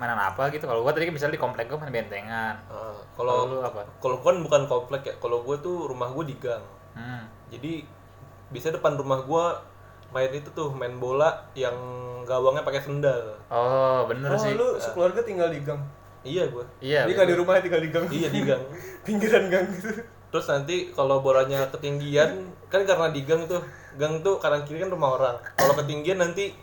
mainan 0.00 0.16
apa 0.16 0.48
gitu 0.48 0.64
kalau 0.64 0.80
gua 0.80 0.90
tadi 0.90 1.04
kan 1.04 1.12
misalnya 1.12 1.36
di 1.36 1.42
komplek 1.42 1.68
gua 1.68 1.76
main 1.78 1.92
bentengan 1.92 2.56
Ah, 2.66 2.96
kalau 3.12 3.44
lu 3.46 3.56
apa 3.60 3.84
kalau 4.00 4.16
kan 4.18 4.40
bukan 4.40 4.64
komplek 4.64 5.02
ya. 5.04 5.14
Kalau 5.14 5.44
gue 5.44 5.56
tuh 5.58 5.84
rumah 5.86 6.08
gue 6.08 6.24
di 6.24 6.36
gang. 6.36 6.64
hmm. 6.96 7.22
Jadi 7.52 7.84
bisa 8.48 8.72
depan 8.72 8.96
rumah 8.96 9.20
gue 9.20 9.44
main 10.10 10.32
itu 10.32 10.48
tuh 10.50 10.72
main 10.72 10.96
bola 10.96 11.28
yang 11.52 11.76
gawangnya 12.24 12.64
pakai 12.64 12.80
sendal. 12.80 13.36
oh 13.46 14.08
bener 14.08 14.26
oh 14.26 14.40
sih 14.40 14.56
lu 14.56 14.80
sekeluarga 14.80 15.20
tinggal 15.20 15.46
di 15.46 15.60
gang 15.60 15.78
Iya 16.20 16.48
gue. 16.48 16.64
iya 16.80 17.04
nggak 17.04 17.28
di 17.28 17.36
rumah 17.36 17.60
tinggal 17.60 17.80
di 17.80 17.88
gang 17.88 18.04
Iya 18.08 18.28
di 18.28 18.40
gang. 18.42 18.62
pinggiran 19.06 19.46
gang 19.48 19.68
gitu 19.70 20.00
Terus 20.30 20.46
nanti 20.46 20.90
kalau 20.90 21.20
bolanya 21.20 21.66
ketinggian 21.68 22.48
kan 22.70 22.80
karena 22.82 23.10
di 23.10 23.22
gang 23.22 23.44
tuh 23.44 23.60
gang 23.98 24.22
tuh 24.22 24.38
kanan 24.38 24.62
kiri 24.64 24.80
kan 24.80 24.90
rumah 24.90 25.18
orang. 25.18 25.36
Kalau 25.58 25.74
ketinggian 25.74 26.18
nanti 26.18 26.54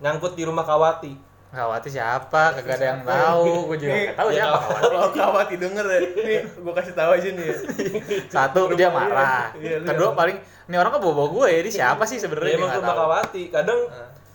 nyangkut 0.00 0.34
di 0.34 0.42
rumah 0.42 0.64
Kawati. 0.64 1.12
Kawati 1.54 1.88
siapa? 1.88 2.42
Kagak 2.52 2.74
ada 2.74 2.86
yang 2.90 3.00
tahu. 3.00 3.46
Gue 3.70 3.76
juga 3.78 3.94
nggak 3.94 4.16
tahu 4.16 4.28
ya 4.28 4.36
siapa 4.36 4.58
Kawati. 4.58 4.74
Kawati. 4.74 4.90
kalau 4.90 5.10
kawati 5.14 5.54
denger 5.56 5.86
ya 5.86 5.98
nih 6.20 6.38
gua 6.58 6.72
kasih 6.74 6.92
tahu 6.92 7.10
aja 7.14 7.28
nih 7.30 7.44
ya. 7.46 7.56
Satu 8.26 8.60
dia 8.74 8.88
marah. 8.90 9.54
Iya, 9.54 9.76
Kedua 9.80 10.10
paling 10.12 10.36
ini 10.64 10.74
orang 10.74 10.90
kan 10.90 11.00
bawa-bawa 11.00 11.28
gue 11.30 11.46
ya. 11.48 11.58
Ini 11.62 11.70
siapa 11.72 12.02
sih 12.02 12.16
Ya, 12.16 12.22
sebenarnya? 12.22 12.56
Dia 12.56 12.60
emang 12.60 12.70
rumah. 12.74 12.96
Kawati. 12.96 13.42
Kadang 13.48 13.78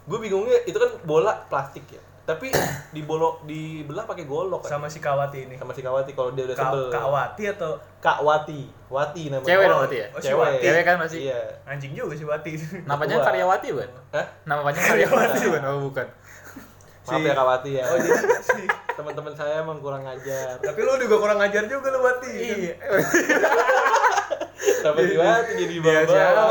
gue 0.05 0.17
bingungnya 0.17 0.57
itu 0.63 0.77
kan 0.77 0.89
bola 1.03 1.33
plastik 1.45 1.83
ya. 1.89 1.99
Tapi 2.23 2.53
di 2.93 3.01
bolok 3.01 3.41
dibelah 3.43 4.05
pakai 4.05 4.29
golok 4.29 4.61
kan. 4.61 4.77
sama 4.77 4.85
si 4.85 5.01
kawati 5.01 5.49
ini 5.49 5.57
sama 5.57 5.73
si 5.73 5.81
Kawati 5.81 6.13
kalau 6.13 6.29
dia 6.29 6.45
udah 6.45 6.53
Ka 6.53 6.69
sebel. 6.69 6.85
kawati 6.93 7.43
atau 7.49 7.73
Kak 7.97 8.21
Wati. 8.21 8.69
Wati 8.85 9.33
namanya. 9.33 9.49
Cewek 9.49 9.65
dong 9.65 9.79
berarti 9.81 9.97
ya? 9.97 10.07
Oh, 10.13 10.21
Cewek. 10.21 10.37
Wati. 10.45 10.61
Cewek 10.61 10.83
kan 10.85 10.95
masih. 11.01 11.19
Iya. 11.25 11.41
anjing 11.65 11.91
juga 11.97 12.13
si 12.13 12.29
wati 12.29 12.53
Namanya. 12.85 13.25
Karyawati 13.25 13.67
bukan? 13.73 13.89
Hah? 14.13 14.25
Nama 14.45 14.61
panjang 14.61 14.85
Karyawati 14.85 15.41
bukan? 15.41 15.61
Oh 15.65 15.79
bukan. 15.89 16.05
Maaf 17.09 17.17
Si- 17.17 17.25
ya 17.25 17.33
Kawati 17.33 17.71
ya. 17.73 17.83
oh 17.85 17.97
jadi 17.97 18.19
si 18.39 18.61
Teman-teman 18.91 19.31
saya 19.31 19.53
emang 19.59 19.79
kurang 19.79 20.03
ajar. 20.03 20.59
tapi 20.59 20.79
lu 20.79 20.93
juga 20.97 21.15
kurang 21.17 21.39
ajar 21.39 21.63
juga 21.65 21.87
lu 21.89 21.99
wati 21.99 22.31
Iya. 22.35 22.75
Tapi 24.79 25.01
Wati 25.13 25.51
jadi 25.55 25.75
Dia 25.77 26.03
bawa. 26.03 26.07
siapa? 26.07 26.43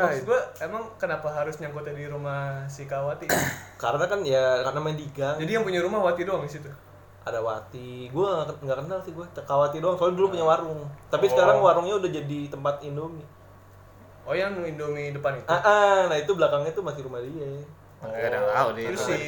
maksud 0.00 0.24
gua 0.24 0.40
emang 0.60 0.82
kenapa 0.96 1.28
harus 1.28 1.58
nyangkutnya 1.58 1.92
di 1.92 2.06
rumah 2.06 2.62
si 2.66 2.82
kawati 2.84 3.26
Karena 3.82 4.04
kan 4.04 4.20
ya 4.22 4.62
karena 4.62 4.80
main 4.80 4.94
di 4.94 5.06
gang. 5.08 5.34
jadi 5.36 5.58
yang 5.58 5.64
punya 5.64 5.80
rumah 5.80 6.00
wati 6.00 6.22
doang 6.22 6.42
di 6.42 6.50
situ 6.50 6.70
ada 7.20 7.36
Wati, 7.38 8.08
gue 8.08 8.26
nggak 8.26 8.64
nggak 8.64 8.78
kenal 8.80 8.96
sih 8.98 9.12
gue, 9.12 9.26
Kawati 9.36 9.76
doang. 9.78 9.92
Soalnya 9.94 10.16
dulu 10.16 10.32
punya 10.32 10.40
warung. 10.42 10.88
Tapi 11.06 11.28
Oh. 11.28 11.30
sekarang 11.30 11.60
warungnya 11.60 11.94
udah 11.94 12.10
jadi 12.10 12.48
tempat 12.48 12.80
Indomie. 12.80 13.28
oh 14.22 14.32
yang 14.32 14.56
indomie 14.58 15.12
depan 15.12 15.36
itu 15.36 15.44
Ah, 15.44 15.60
ah, 15.60 15.98
nah 16.06 16.16
itu 16.16 16.32
belakangnya 16.32 16.72
tuh 16.72 16.80
masih 16.80 17.02
rumah 17.02 17.20
dia. 17.20 17.60
Kagak 18.00 18.32
ada 18.32 18.36
yang 18.36 18.48
tahu 18.48 18.68
dia. 18.72 18.86
terus 18.88 19.02
si 19.04 19.18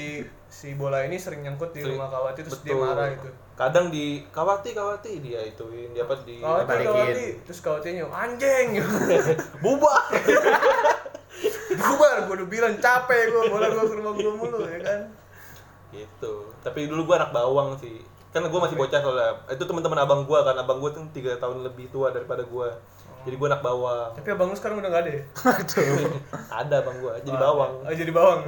si 0.49 0.69
bola 0.73 1.05
ini 1.05 1.17
sering 1.17 1.45
nyangkut 1.45 1.71
di 1.71 1.85
rumah 1.85 2.09
kawati 2.09 2.41
terus 2.41 2.61
dia 2.64 2.73
Betul. 2.73 2.83
marah 2.83 3.09
itu 3.12 3.29
Kadang 3.52 3.93
di 3.93 4.25
Kawati, 4.33 4.73
Kawati 4.73 5.21
dia 5.21 5.45
ituin, 5.45 5.93
dia 5.93 6.02
apa 6.02 6.17
di 6.25 6.41
kawati 6.41 6.64
balikin. 6.64 6.88
kawati 6.88 7.26
terus 7.45 7.61
kawatinya 7.61 8.05
anjing 8.09 8.81
bubar. 9.62 10.02
bubar 11.81 12.17
gua 12.25 12.35
udah 12.35 12.49
bilang 12.49 12.75
capek 12.79 13.29
gua 13.29 13.43
bola 13.49 13.67
gua 13.69 13.85
ke 13.85 13.95
rumah 13.95 14.12
gua 14.12 14.33
mulu 14.35 14.61
ya 14.64 14.81
kan 14.81 15.00
gitu. 15.93 16.49
Tapi 16.64 16.88
dulu 16.88 17.05
gue 17.05 17.17
anak 17.21 17.37
bawang 17.37 17.76
sih. 17.76 18.00
Kan 18.33 18.49
gue 18.49 18.57
masih 18.57 18.81
bocah 18.81 18.97
soalnya. 18.97 19.37
Itu 19.52 19.69
teman-teman 19.69 20.00
abang 20.00 20.25
gue 20.25 20.41
kan, 20.41 20.57
abang 20.57 20.81
gue 20.81 20.88
tuh 20.88 21.05
tiga 21.12 21.37
tahun 21.37 21.69
lebih 21.69 21.93
tua 21.93 22.09
daripada 22.09 22.41
gue. 22.41 22.69
Jadi 23.23 23.35
gue 23.35 23.47
anak 23.47 23.61
bawang. 23.61 24.11
tapi 24.12 24.29
abang 24.29 24.49
lu 24.49 24.57
sekarang 24.57 24.76
udah 24.76 24.91
gak 24.91 25.02
ada 25.02 25.12
ya 25.12 25.23
Ada 26.61 26.75
abang 26.81 26.97
gue, 26.97 27.12
jadi 27.23 27.37
bawang. 27.37 27.73
oh 27.81 27.95
jadi 27.95 28.11
bawang 28.11 28.41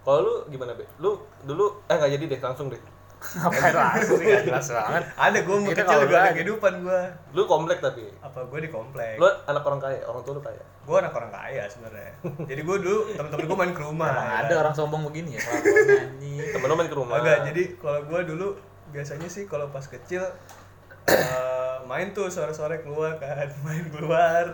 Kalau 0.00 0.18
lu 0.20 0.34
gimana 0.48 0.72
be? 0.72 0.84
Lu 0.98 1.16
dulu 1.40 1.80
eh 1.84 1.94
nggak 1.94 2.10
jadi 2.10 2.24
deh, 2.28 2.38
langsung 2.38 2.68
deh. 2.68 2.82
Ngapain 3.24 3.72
langsung 3.80 4.18
sih? 4.18 4.26
Nggak 4.26 4.44
jelas 4.44 4.68
banget. 4.68 5.02
ada 5.16 5.38
gua 5.40 5.56
mau 5.56 5.70
kecil 5.70 5.96
juga 5.98 6.18
ada 6.18 6.32
kehidupan 6.34 6.72
gua 6.82 7.00
Lu 7.32 7.42
komplek 7.44 7.78
tapi. 7.80 8.04
apa 8.18 8.44
gua 8.44 8.58
di 8.58 8.68
komplek 8.68 9.16
Lu 9.16 9.24
anak 9.24 9.64
orang 9.64 9.80
kaya, 9.80 10.04
orang 10.04 10.20
tua 10.20 10.34
lu 10.34 10.42
kaya. 10.42 10.60
gua 10.82 10.96
anak 11.00 11.14
orang 11.14 11.32
kaya 11.32 11.64
sebenarnya 11.64 12.12
jadi 12.50 12.60
gua 12.60 12.76
dulu 12.76 12.98
temen-temen 13.10 13.44
gua 13.46 13.56
main 13.56 13.72
ke 13.72 13.80
rumah 13.80 14.10
ya 14.10 14.28
ada 14.42 14.54
orang 14.60 14.74
sombong 14.74 15.02
begini 15.06 15.30
ya? 15.34 15.42
Temen 16.52 16.66
lu 16.66 16.74
main 16.74 16.86
ke 16.86 16.96
rumah. 16.96 17.16
Agak, 17.16 17.38
jadi 17.48 17.62
kalau 17.74 18.00
gua 18.04 18.20
dulu 18.22 18.46
biasanya 18.90 19.26
sih 19.26 19.48
kalau 19.48 19.72
pas 19.72 19.82
kecil 19.82 20.20
eh, 21.08 21.43
main 21.84 22.10
tuh 22.10 22.26
sore-sore 22.26 22.80
keluar 22.80 23.16
kan 23.16 23.46
main 23.66 23.84
keluar 23.88 24.44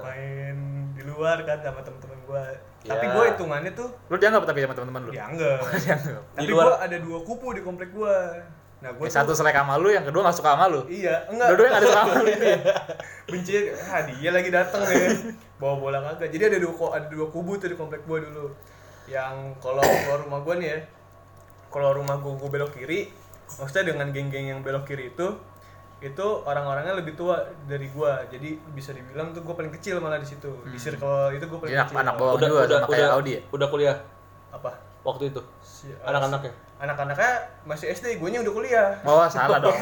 main 0.00 0.56
di 0.92 1.02
luar 1.02 1.42
kan 1.42 1.58
sama 1.58 1.80
temen-temen 1.80 2.18
gua 2.22 2.44
tapi 2.80 3.02
Ya. 3.02 3.12
gua 3.12 3.24
hitungannya 3.26 3.72
tuh 3.72 3.88
Lu 4.06 4.14
dianggap 4.14 4.42
tapi 4.44 4.62
sama 4.62 4.72
teman-teman 4.72 5.02
lu? 5.02 5.10
ya 5.10 5.26
enggak 5.26 5.58
Dianggap. 5.82 6.22
tapi 6.30 6.40
Di 6.40 6.46
luar- 6.48 6.66
gua 6.68 6.78
ada 6.80 6.96
dua 6.96 7.18
kupu 7.20 7.48
di 7.50 7.60
komplek 7.60 7.90
gua 7.90 8.14
nah 8.76 8.92
gua 8.92 9.04
Yang 9.04 9.16
satu 9.16 9.32
selek 9.32 9.56
sama 9.56 9.74
lu, 9.74 9.88
yang 9.88 10.04
kedua 10.04 10.20
gak 10.22 10.36
suka 10.36 10.50
sama 10.52 10.66
lu. 10.66 10.80
iya 10.86 11.16
enggak 11.26 11.48
Dua-duanya 11.50 11.70
gak 11.70 11.76
ada 11.76 11.86
suka 11.86 11.98
sama 11.98 12.14
lu. 12.14 12.26
benci 13.28 13.52
ah 13.82 14.00
dia 14.04 14.30
lagi 14.30 14.50
dateng 14.50 14.82
nih 14.84 15.02
bawa 15.56 15.74
bola 15.76 15.98
kagak 16.04 16.28
jadi 16.30 16.42
ada 16.46 16.58
dua 16.60 16.72
ada 16.92 17.06
dua 17.08 17.26
kubu 17.26 17.56
tuh 17.56 17.66
di 17.66 17.74
komplek 17.74 18.02
gua 18.02 18.18
dulu 18.18 18.46
yang 19.06 19.34
kalau 19.56 19.82
keluar 19.82 20.18
rumah 20.20 20.40
gua 20.40 20.54
nih 20.56 20.68
ya 20.68 20.78
kalau 21.68 21.90
rumah 21.92 22.16
gua, 22.16 22.32
gua 22.34 22.48
belok 22.48 22.70
kiri 22.72 23.10
maksudnya 23.52 23.84
dengan 23.88 24.06
geng-geng 24.08 24.46
yang 24.48 24.60
belok 24.60 24.84
kiri 24.84 25.10
itu 25.10 25.26
itu 26.12 26.26
orang-orangnya 26.46 26.94
lebih 26.94 27.18
tua 27.18 27.42
dari 27.66 27.90
gua. 27.90 28.22
Jadi 28.30 28.58
bisa 28.74 28.94
dibilang 28.94 29.34
tuh 29.34 29.42
gua 29.42 29.54
paling 29.58 29.72
kecil 29.74 29.98
malah 29.98 30.22
di 30.22 30.28
situ. 30.28 30.50
Di 30.66 30.78
circle 30.78 31.34
itu 31.34 31.44
gua 31.50 31.58
paling 31.62 31.74
anak, 31.74 31.88
kecil. 31.90 32.02
anak 32.02 32.14
bawang 32.14 32.34
udah 32.38 32.48
juga 32.48 32.60
udah 32.62 32.78
sama 32.78 32.88
kayak 32.92 33.06
udah 33.06 33.16
Audi 33.18 33.32
ya? 33.32 33.40
udah 33.50 33.66
kuliah? 33.70 33.96
Apa? 34.54 34.70
Waktu 35.06 35.22
itu? 35.30 35.40
Si- 35.62 35.98
anak-anaknya? 36.02 36.52
Anak-anaknya 36.76 37.32
masih 37.64 37.86
SD 37.94 38.20
gue 38.20 38.28
udah 38.28 38.54
kuliah. 38.54 38.88
Oh 39.06 39.24
salah 39.30 39.62
dong. 39.62 39.76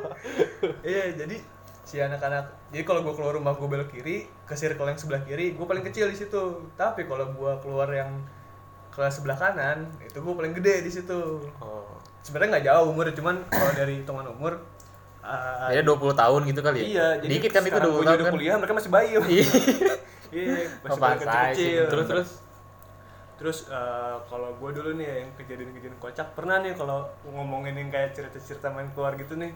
iya 0.86 1.12
jadi 1.12 1.36
si 1.86 2.02
anak-anak 2.02 2.50
jadi 2.74 2.82
kalau 2.82 3.06
gue 3.06 3.14
keluar 3.14 3.34
rumah 3.38 3.54
gue 3.54 3.68
belok 3.68 3.94
kiri 3.94 4.26
ke 4.42 4.54
circle 4.58 4.90
yang 4.90 4.98
sebelah 4.98 5.22
kiri 5.22 5.54
gue 5.54 5.66
paling 5.66 5.82
kecil 5.82 6.08
di 6.08 6.16
situ. 6.16 6.66
Tapi 6.78 7.04
kalau 7.10 7.30
gue 7.34 7.52
keluar 7.62 7.90
yang 7.90 8.22
kelas 8.96 9.20
sebelah 9.20 9.36
kanan 9.36 9.92
itu 10.00 10.16
gue 10.16 10.34
paling 10.34 10.56
gede 10.56 10.86
di 10.86 10.90
situ. 10.90 11.42
Oh. 11.60 11.84
sebenarnya 12.26 12.58
nggak 12.58 12.66
jauh 12.66 12.86
umur 12.90 13.06
cuman 13.14 13.38
kalau 13.46 13.72
dari 13.78 14.02
hitungan 14.02 14.26
umur 14.34 14.58
uh, 15.26 15.68
Dia 15.68 15.82
20 15.82 16.14
tahun 16.14 16.40
gitu 16.46 16.60
kali 16.60 16.78
ya? 16.78 16.86
iya 16.86 17.06
jadi 17.18 17.32
Dikit 17.34 17.50
kan 17.50 17.62
itu 17.62 17.70
sekarang 17.70 17.90
20 17.90 17.92
gua 17.92 18.04
tahun 18.04 18.16
udah 18.16 18.24
kan? 18.24 18.34
kuliah 18.34 18.54
mereka 18.56 18.74
masih 18.74 18.90
bayi 18.90 19.08
Iya. 19.10 19.20
iya 20.32 20.54
masih 20.80 21.00
pantas 21.00 21.26
kecil 21.52 21.82
terus 21.86 22.06
terus 22.06 22.30
Terus 23.36 23.68
eh, 23.68 24.16
kalau 24.24 24.48
gue 24.56 24.70
dulu 24.72 24.96
nih 24.96 25.04
ya, 25.04 25.14
yang 25.20 25.30
kejadian-kejadian 25.36 26.00
kocak 26.00 26.32
pernah 26.32 26.56
nih 26.56 26.72
kalau 26.72 27.04
ngomongin 27.22 27.76
yang 27.76 27.92
kayak 27.92 28.16
cerita-cerita 28.16 28.72
main 28.72 28.88
keluar 28.90 29.12
gitu 29.12 29.36
nih. 29.36 29.52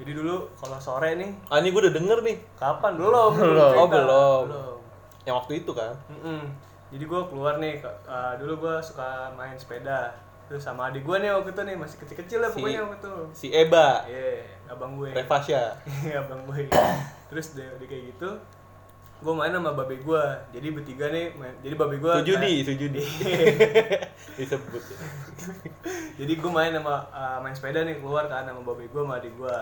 Jadi 0.00 0.16
dulu 0.16 0.48
kalau 0.56 0.80
sore 0.80 1.12
nih, 1.12 1.28
ah 1.52 1.60
ini 1.60 1.68
gue 1.68 1.84
udah 1.84 1.92
denger 1.92 2.18
nih 2.24 2.36
kapan 2.56 2.96
belum? 2.96 3.30
Belum. 3.44 3.72
Oh, 3.76 3.84
belum. 3.86 4.42
Belum. 4.48 4.76
yang 5.20 5.36
waktu 5.36 5.60
itu 5.60 5.68
kan 5.70 5.92
Mm-mm. 6.08 6.48
Jadi 6.88 7.04
gue 7.04 7.20
keluar 7.28 7.60
nih, 7.60 7.84
eh, 7.84 8.32
dulu 8.40 8.52
gue 8.56 8.74
suka 8.80 9.28
main 9.36 9.52
sepeda. 9.54 10.16
Terus 10.50 10.60
sama 10.60 10.90
adik 10.90 11.02
gue 11.02 11.16
nih 11.16 11.30
waktu 11.30 11.50
itu 11.50 11.62
nih 11.62 11.76
masih 11.76 11.96
kecil-kecil 11.96 12.38
lah 12.40 12.50
Si- 12.50 12.58
pokoknya 12.58 12.80
waktu 12.82 12.98
itu. 12.98 13.12
si 13.30 13.46
Eba 13.48 14.02
Iya, 14.04 14.42
abang 14.66 14.98
gue. 14.98 15.10
Revasya 15.12 15.62
Iya, 16.02 16.16
abang 16.20 16.42
gue. 16.44 16.66
Terus 17.28 17.54
dia, 17.54 17.70
dia 17.72 17.86
kayak 17.86 18.04
gitu, 18.10 18.28
gue 19.16 19.32
main 19.32 19.48
sama 19.48 19.70
babe 19.72 19.94
gue. 19.96 20.24
Jadi 20.50 20.66
bertiga 20.68 21.06
nih, 21.08 21.30
main, 21.32 21.54
jadi 21.60 21.74
babe 21.76 21.96
gue. 21.96 22.12
Sujudi 22.18 22.54
Sujudi 22.60 23.04
disebut 24.36 24.82
ya. 24.84 24.98
Jadi 26.18 26.32
gue 26.34 26.50
main 26.50 26.72
sama 26.72 27.06
uh, 27.08 27.38
main 27.38 27.54
sepeda 27.54 27.80
nih 27.80 27.96
keluar 27.96 28.26
kan 28.26 28.42
sama 28.42 28.60
babe 28.60 28.84
gue 28.84 29.00
sama 29.00 29.16
adik 29.16 29.32
gue. 29.32 29.56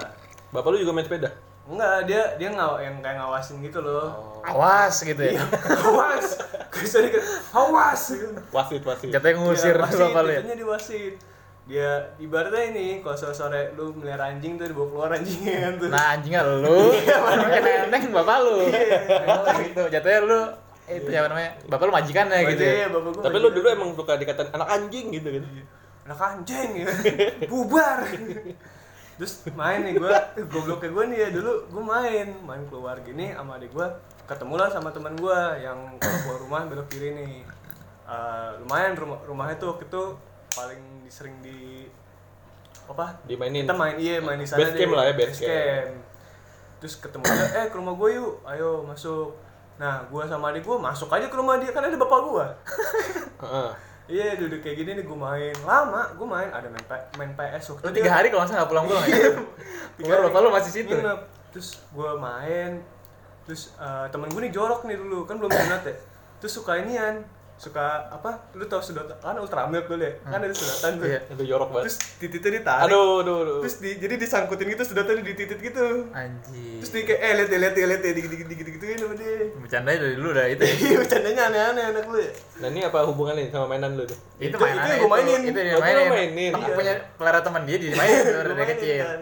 bapak 0.48 0.68
lu 0.70 0.80
juga 0.80 0.92
main 0.92 1.04
sepeda 1.04 1.28
Enggak, 1.68 2.08
dia 2.08 2.22
dia 2.40 2.48
ngaw 2.48 2.80
yang 2.80 2.96
kayak 2.98 3.20
ngawasin 3.20 3.60
gitu 3.60 3.84
loh. 3.84 4.08
oh. 4.08 4.40
Awas 4.40 5.04
gitu 5.04 5.20
ya. 5.20 5.36
Awas. 5.84 6.40
Bisa 6.72 6.98
dikit. 7.00 7.22
Awas. 7.54 8.02
wasit 8.52 8.82
wasit 8.84 9.08
Jatuhnya 9.08 9.40
ngusir 9.40 9.74
Dia 9.76 9.82
wasit, 9.84 10.00
bapak 10.00 10.20
lu 10.24 10.30
ya. 10.32 10.40
di 10.42 10.66
wasit. 10.66 11.14
Dia 11.68 11.90
ibaratnya 12.16 12.62
ini 12.72 12.86
kalau 13.04 13.16
sore 13.16 13.34
sore 13.36 13.62
lu 13.76 13.92
melihara 13.92 14.32
anjing 14.32 14.56
tuh 14.56 14.66
dibawa 14.72 14.88
keluar 14.88 15.10
anjingnya 15.16 15.56
kan 15.68 15.72
tuh. 15.76 15.88
Nah 15.92 16.04
anjingnya 16.16 16.40
lu, 16.44 16.78
pakai 17.04 17.60
neneng 17.60 18.04
bapak 18.08 18.36
lu. 18.40 18.56
Iya. 18.72 18.98
Gitu, 19.68 19.82
jatuhnya 19.92 20.20
lu 20.24 20.40
itu 20.88 21.10
ya 21.12 21.20
apa 21.20 21.28
namanya? 21.28 21.50
Bapak 21.68 21.84
lu 21.84 21.92
majikannya 21.92 22.38
gitu. 22.56 22.62
Iya, 22.64 22.72
ya? 22.72 22.86
bapak 22.88 23.10
gua 23.12 23.22
tapi 23.28 23.36
lu 23.36 23.48
dulu 23.52 23.66
emang 23.68 23.90
suka 23.92 24.12
dikatain 24.16 24.48
anak 24.56 24.68
anjing 24.72 25.06
gitu 25.12 25.28
kan 25.28 25.44
anak 26.08 26.20
anjing 26.24 26.70
ya. 26.80 26.86
bubar 27.52 28.00
terus 29.20 29.44
main 29.52 29.82
nih 29.82 29.98
gue 29.98 30.14
gobloknya 30.46 30.88
gue 30.94 31.04
nih 31.10 31.18
ya 31.20 31.28
dulu 31.34 31.52
gue 31.68 31.84
main 31.84 32.28
main 32.46 32.62
keluar 32.70 32.96
gini 33.04 33.34
sama 33.34 33.58
adik 33.58 33.74
gue 33.74 33.86
ketemu 34.28 34.54
lah 34.54 34.68
sama 34.68 34.92
teman 34.92 35.16
gue 35.16 35.40
yang 35.58 35.78
kalau 35.96 36.18
keluar 36.20 36.38
rumah 36.38 36.60
belok 36.66 36.88
kiri 36.88 37.10
nih 37.12 37.34
Eh, 38.08 38.50
lumayan 38.64 38.96
rumah 38.96 39.20
rumahnya 39.20 39.60
tuh 39.60 39.76
waktu 39.76 39.84
itu 39.84 40.02
paling 40.48 40.80
sering 41.08 41.36
di 41.44 41.84
apa 42.88 43.20
dimainin 43.28 43.68
kita 43.68 43.76
main 43.76 44.00
iya 44.00 44.16
main 44.16 44.40
di 44.40 44.48
sana 44.48 44.64
Base 44.64 44.80
camp 44.80 44.92
lah 44.96 45.04
ya, 45.04 45.12
base 45.12 45.28
base 45.28 45.40
camp. 45.44 45.92
terus 46.80 46.94
ketemu 46.96 47.24
dia 47.28 47.46
eh 47.52 47.66
ke 47.68 47.76
rumah 47.76 47.92
gue 47.92 48.08
yuk 48.16 48.40
ayo 48.48 48.80
masuk 48.80 49.36
nah 49.76 50.08
gue 50.08 50.22
sama 50.24 50.56
adik 50.56 50.64
gue 50.64 50.72
masuk 50.72 51.12
aja 51.12 51.28
ke 51.28 51.36
rumah 51.36 51.60
dia 51.60 51.68
kan 51.68 51.84
ada 51.84 52.00
bapak 52.00 52.20
gue 52.24 52.46
Heeh. 53.44 53.70
Iya 54.08 54.40
duduk 54.40 54.64
kayak 54.64 54.76
gini 54.80 54.90
nih 54.96 55.04
gue 55.04 55.18
main 55.20 55.56
lama 55.68 56.08
gue 56.16 56.24
main 56.24 56.48
ada 56.48 56.64
main 56.64 56.84
main 57.12 57.30
PS 57.36 57.76
waktu 57.76 57.84
Lu 57.84 57.90
itu 57.92 57.96
tiga 58.00 58.10
hari 58.10 58.32
kalau 58.32 58.40
nggak 58.40 58.48
salah 58.48 58.60
nggak 58.64 58.70
pulang-pulang 58.72 59.04
ya? 59.04 59.16
Hari. 60.00 60.24
bapak 60.32 60.40
lu 60.40 60.48
masih 60.48 60.72
situ. 60.72 60.96
Nginep. 60.96 61.20
terus 61.52 61.76
gue 61.92 62.10
main 62.16 62.80
terus 63.48 63.72
eh, 63.74 64.06
temen 64.08 64.28
gue 64.28 64.42
nih 64.42 64.52
jorok 64.52 64.84
nih 64.84 64.94
dulu 64.94 65.24
kan 65.24 65.34
belum 65.34 65.48
sunat 65.48 65.82
ya 65.82 65.94
terus 66.38 66.52
suka 66.52 66.76
inian 66.76 67.24
suka 67.58 67.82
apa 68.08 68.54
lu 68.54 68.62
tau 68.62 68.78
sedotan 68.78 69.18
kan 69.18 69.34
ultramilk 69.34 69.90
dulu 69.90 69.98
ya 69.98 70.14
kan 70.22 70.38
ada 70.38 70.52
sedotan 70.52 70.94
tuh 70.94 71.08
Iya. 71.08 71.20
itu 71.28 71.42
jorok 71.44 71.68
banget 71.72 71.84
terus 71.84 71.96
titiknya 72.14 72.50
ditarik 72.54 72.84
aduh 72.86 73.18
aduh 73.18 73.36
aduh 73.42 73.58
terus 73.58 73.76
di, 73.78 73.90
jadi 73.96 74.14
disangkutin 74.16 74.66
gitu 74.68 74.84
sedotannya 74.84 75.22
di 75.22 75.34
titik 75.34 75.58
gitu 75.58 76.06
Anjing. 76.12 76.78
terus 76.78 76.90
dia 76.92 77.02
kayak 77.02 77.18
eh 77.18 77.32
lihat 77.34 77.48
ya 77.48 77.58
lihat 77.58 77.74
ya 77.74 77.86
lihat 77.88 78.02
ya 78.04 78.12
dikit 78.12 78.30
dikit 78.30 78.46
dikit 78.46 78.66
gituin 78.70 78.96
sama 78.96 79.14
dia 79.16 79.50
Bercandanya 79.58 79.98
dari 79.98 80.14
dulu 80.14 80.28
udah 80.30 80.46
itu 80.46 80.62
ya. 80.62 80.74
iya 80.78 80.96
bercandanya 81.00 81.42
aneh-aneh 81.48 81.84
anak 81.88 82.04
lu 82.06 82.18
ya 82.20 82.30
nah 82.54 82.68
ini 82.68 82.80
apa 82.84 82.98
hubungannya 83.04 83.42
sama 83.48 83.66
mainan 83.66 83.90
lu 83.92 84.04
tuh 84.04 84.18
Itu 84.36 84.44
Itu- 84.44 84.58
mainannya 84.60 84.78
itu 84.78 84.92
yang 84.92 85.02
gua 85.02 85.10
mainin. 85.10 85.40
Itu 85.42 85.58
dia 85.58 85.64
Oh, 85.64 85.66
itu 85.66 85.74
lu 85.74 85.82
mainin. 85.82 86.10
mainin. 86.30 86.50
Temen 86.52 86.62
Iya. 86.62 86.76
punya 86.76 86.94
pelihara 87.16 87.40
teman 87.42 87.62
dia 87.64 87.76
dimainin 87.76 88.22
dari 88.38 88.54
mainin 88.54 88.70
kecil. 88.72 89.02
kan. 89.02 89.20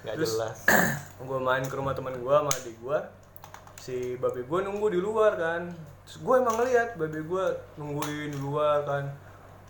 nggak 0.00 0.14
Terus- 0.16 0.32
jelas 0.36 0.56
gue 1.18 1.38
main 1.38 1.62
ke 1.62 1.74
rumah 1.74 1.92
teman 1.92 2.12
gue 2.14 2.34
sama 2.34 2.50
adik 2.50 2.76
gue 2.76 2.98
si 3.80 4.20
babe 4.20 4.44
gue 4.44 4.60
nunggu 4.60 4.86
di 4.92 5.00
luar 5.00 5.32
kan 5.34 5.72
terus 6.04 6.20
gue 6.20 6.34
emang 6.36 6.54
ngeliat 6.60 7.00
babe 7.00 7.20
gue 7.24 7.44
nungguin 7.80 8.28
di 8.28 8.38
luar 8.38 8.84
kan 8.84 9.04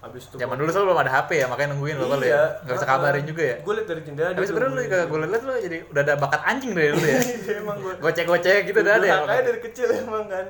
habis 0.01 0.27
itu 0.27 0.41
Zaman 0.41 0.57
dulu 0.57 0.73
soalnya 0.73 0.89
belum 0.89 1.01
ada 1.05 1.13
HP 1.13 1.31
ya, 1.45 1.47
makanya 1.53 1.77
nungguin 1.77 1.97
bapak 2.01 2.17
lu 2.17 2.25
ya. 2.25 2.33
Iya. 2.33 2.45
Enggak 2.65 2.75
bisa 2.81 2.89
kabarin 2.89 3.25
juga 3.29 3.43
ya. 3.45 3.57
gue 3.61 3.75
liat 3.77 3.85
dari 3.87 4.01
jendela 4.01 4.29
Tapi 4.33 4.47
sebenarnya 4.49 4.73
lu 4.73 4.81
gue 4.89 5.19
liat 5.29 5.43
lu 5.45 5.53
jadi 5.61 5.77
udah 5.93 6.03
ada 6.09 6.15
bakat 6.17 6.41
anjing 6.49 6.73
dari 6.73 6.89
dulu 6.91 7.05
ya. 7.05 7.21
Iya, 7.21 7.53
emang 7.61 7.77
gue 7.85 7.93
Gocek-gocek 8.01 8.61
gitu 8.65 8.79
udah 8.81 8.95
ada 8.97 9.07
ya. 9.07 9.17
kayak 9.29 9.45
dari 9.45 9.61
kecil 9.61 9.89
emang 9.93 10.25
kan 10.33 10.47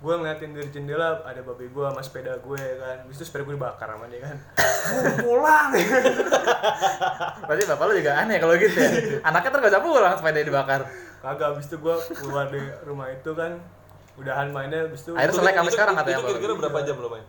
gue 0.00 0.14
ngeliatin 0.16 0.50
dari 0.56 0.68
jendela 0.72 1.08
ada 1.24 1.40
babe 1.44 1.64
gue 1.68 1.84
sama 1.92 2.00
sepeda 2.00 2.32
gue 2.40 2.60
kan 2.80 2.96
habis 3.04 3.16
itu 3.20 3.24
sepeda 3.28 3.44
gue 3.44 3.54
dibakar 3.56 3.88
sama 3.88 4.04
dia 4.08 4.20
kan 4.24 4.36
"Mau 4.40 5.12
pulang 5.20 5.68
Berarti 7.48 7.62
bapak 7.68 7.84
lu 7.84 7.92
juga 8.00 8.12
aneh 8.16 8.36
kalau 8.40 8.54
gitu 8.56 8.76
ya. 8.80 8.90
Anaknya 9.28 9.48
ntar 9.48 9.60
gak 9.60 9.84
pulang 9.84 10.12
sepeda 10.16 10.40
dibakar. 10.40 10.80
Kagak 11.20 11.46
habis 11.52 11.66
itu 11.68 11.76
gue 11.76 11.96
keluar 12.16 12.48
dari 12.48 12.64
rumah 12.88 13.08
itu 13.12 13.30
kan 13.36 13.60
udahan 14.16 14.48
mainnya 14.52 14.88
habis 14.88 15.04
itu 15.04 15.12
Akhirnya 15.12 15.36
selek 15.36 15.54
sampai 15.56 15.72
sekarang 15.72 15.94
katanya, 15.96 16.16
itu 16.16 16.26
kira-kira 16.32 16.54
berapa 16.56 16.78
jam 16.84 16.96
lo 17.00 17.08
main? 17.12 17.26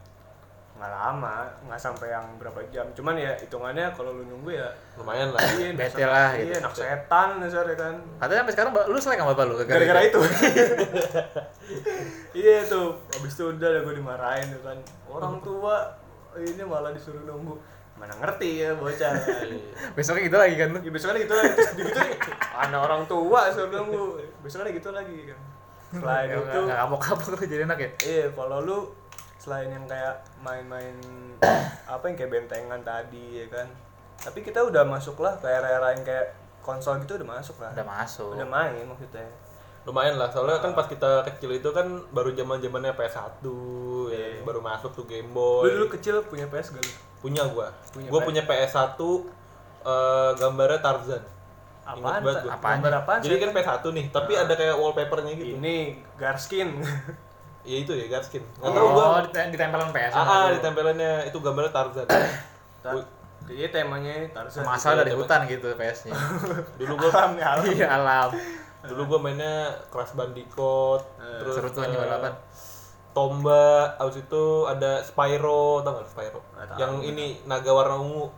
Nggak 0.82 0.92
lama 0.98 1.36
nggak 1.70 1.80
sampai 1.80 2.08
yang 2.10 2.26
berapa 2.42 2.60
jam. 2.74 2.86
Cuman 2.98 3.14
ya 3.20 3.32
hitungannya 3.38 3.86
kalau 3.94 4.18
lu 4.18 4.24
nunggu 4.26 4.56
ya 4.58 4.68
lumayan 4.98 5.30
lah. 5.30 5.40
Iya 5.44 5.78
Bete 5.78 6.04
lah 6.08 6.34
gitu. 6.40 6.48
iya 6.50 6.56
anak 6.58 6.74
setan 6.74 7.30
dasar 7.38 7.64
ya 7.70 7.78
kan. 7.78 7.96
Katanya 8.18 8.40
sampai 8.42 8.54
sekarang 8.58 8.72
lu 8.90 8.98
selek 8.98 9.20
sama 9.22 9.32
bapak 9.36 9.46
lu 9.46 9.54
gara-gara 9.62 10.02
itu? 10.08 10.20
Iya 12.32 12.64
tuh. 12.64 12.96
Habis 13.12 13.36
itu 13.36 13.44
udah 13.44 13.84
gue 13.84 13.94
dimarahin 13.96 14.48
tuh 14.56 14.62
kan. 14.64 14.78
Orang 15.12 15.44
tua 15.44 16.00
ini 16.40 16.64
malah 16.64 16.96
disuruh 16.96 17.28
nunggu 17.28 17.60
mana 18.02 18.18
ngerti 18.18 18.66
ya 18.66 18.74
bocah. 18.74 19.14
Besoknya 19.98 20.26
gitu 20.26 20.38
lagi 20.42 20.56
kan? 20.58 20.74
Lu. 20.74 20.80
ya 20.82 20.90
besoknya 20.90 21.22
gitu 21.22 21.36
lagi. 21.38 21.54
Terus 21.54 21.72
gitu 21.78 22.00
ada 22.58 22.78
orang 22.82 23.06
tua 23.06 23.54
suruh 23.54 23.70
nunggu 23.70 24.18
besoknya 24.42 24.74
gitu 24.74 24.90
lagi 24.90 25.30
kan. 25.30 25.40
Selain 25.94 26.28
Ya, 26.34 26.42
itu 26.42 26.60
nggak 26.66 26.80
kapok-kapok 26.82 27.26
tuh 27.38 27.46
jadi 27.46 27.70
enak 27.70 27.78
ya. 27.78 27.90
iya 28.10 28.26
kalau 28.34 28.66
lu 28.66 28.80
selain 29.38 29.70
yang 29.70 29.86
kayak 29.86 30.18
main-main 30.42 30.98
apa 31.94 32.04
yang 32.10 32.16
kayak 32.18 32.32
bentengan 32.34 32.82
tadi 32.82 33.46
ya 33.46 33.48
kan. 33.54 33.70
Tapi 34.18 34.42
kita 34.42 34.66
udah 34.66 34.82
masuk 34.82 35.22
lah 35.22 35.38
ke 35.38 35.46
era-era 35.46 35.94
yang 35.94 36.02
kayak 36.02 36.34
konsol 36.66 36.98
gitu 37.06 37.22
udah 37.22 37.30
masuk 37.38 37.62
lah. 37.62 37.70
Udah 37.78 37.86
masuk. 37.86 38.34
udah 38.34 38.50
main 38.50 38.82
maksudnya. 38.90 39.30
Lumayan 39.86 40.18
lah 40.18 40.30
soalnya 40.30 40.62
kan 40.62 40.74
pas 40.74 40.86
kita 40.86 41.26
kecil 41.26 41.58
itu 41.58 41.70
kan 41.74 41.86
baru 42.14 42.34
zaman 42.34 42.62
zamannya 42.62 42.94
PS1 42.94 43.46
ya 44.14 44.28
Iya. 44.32 44.42
baru 44.42 44.60
masuk 44.60 44.92
tuh 44.92 45.06
Game 45.06 45.28
lu 45.28 45.36
Boy 45.62 45.72
dulu 45.72 45.88
kecil 45.90 46.16
punya 46.24 46.46
PS 46.46 46.68
gak 46.72 46.80
lu? 46.80 46.94
punya 47.20 47.44
gua 47.48 47.68
Punya 47.90 48.08
gua 48.08 48.20
PS? 48.20 48.28
punya 48.28 48.44
PS1 48.44 49.00
eh, 49.82 50.32
gambarnya 50.36 50.80
Tarzan 50.80 51.24
Ingat 51.82 51.98
Apaan? 51.98 52.22
gua. 52.22 52.34
Apaan? 52.48 52.76
Gambar 52.78 52.94
apaan? 53.00 53.20
jadi 53.20 53.36
sih? 53.36 53.42
kan 53.42 53.50
PS1 53.52 53.86
nih 53.92 54.06
tapi 54.10 54.32
ada 54.34 54.54
kayak 54.54 54.76
wallpapernya 54.76 55.34
gitu 55.34 55.56
ini 55.56 55.76
Garskin 56.14 56.70
ya 57.64 57.78
itu 57.78 57.92
ya 57.92 58.06
Garskin 58.08 58.42
nggak 58.56 58.72
tahu 58.72 58.88
gua 58.90 59.06
Oh, 59.08 59.22
dite- 59.24 59.50
ditempelan 59.50 59.90
PS. 59.90 60.12
ah, 60.12 60.24
ah, 60.24 60.46
ditempelannya 60.52 61.12
itu 61.26 61.38
gambarnya 61.38 61.72
Tarzan 61.72 62.06
Ta- 62.06 62.30
Gua- 62.94 63.10
Jadi 63.42 63.68
temanya 63.68 64.14
Tarzan. 64.30 64.62
Masalah 64.64 65.02
dari 65.02 65.12
hutan 65.12 65.42
gitu 65.46 65.74
PS-nya. 65.74 66.14
Dulu 66.80 66.94
gua 66.96 67.10
Alam 67.12 67.32
nih, 67.34 67.44
alam. 67.44 67.64
Iya 67.68 67.88
alam. 67.92 68.30
dulu 68.82 69.02
gua 69.08 69.20
mainnya 69.20 69.54
Crash 69.90 70.14
Bandicoot, 70.14 71.02
Eh, 71.18 71.38
terus 71.38 71.54
Seru 71.56 71.70
tuh 71.70 71.82
balapan. 71.86 72.34
Tomba, 73.12 73.64
abis 73.98 74.22
itu 74.22 74.44
ada 74.64 75.00
Spyro, 75.02 75.82
tau 75.82 76.00
gak 76.00 76.08
Spyro? 76.08 76.40
Nggak 76.54 76.68
tahu. 76.68 76.78
Yang 76.80 76.94
ini 77.06 77.26
naga 77.44 77.70
warna 77.70 77.96
ungu. 77.96 78.32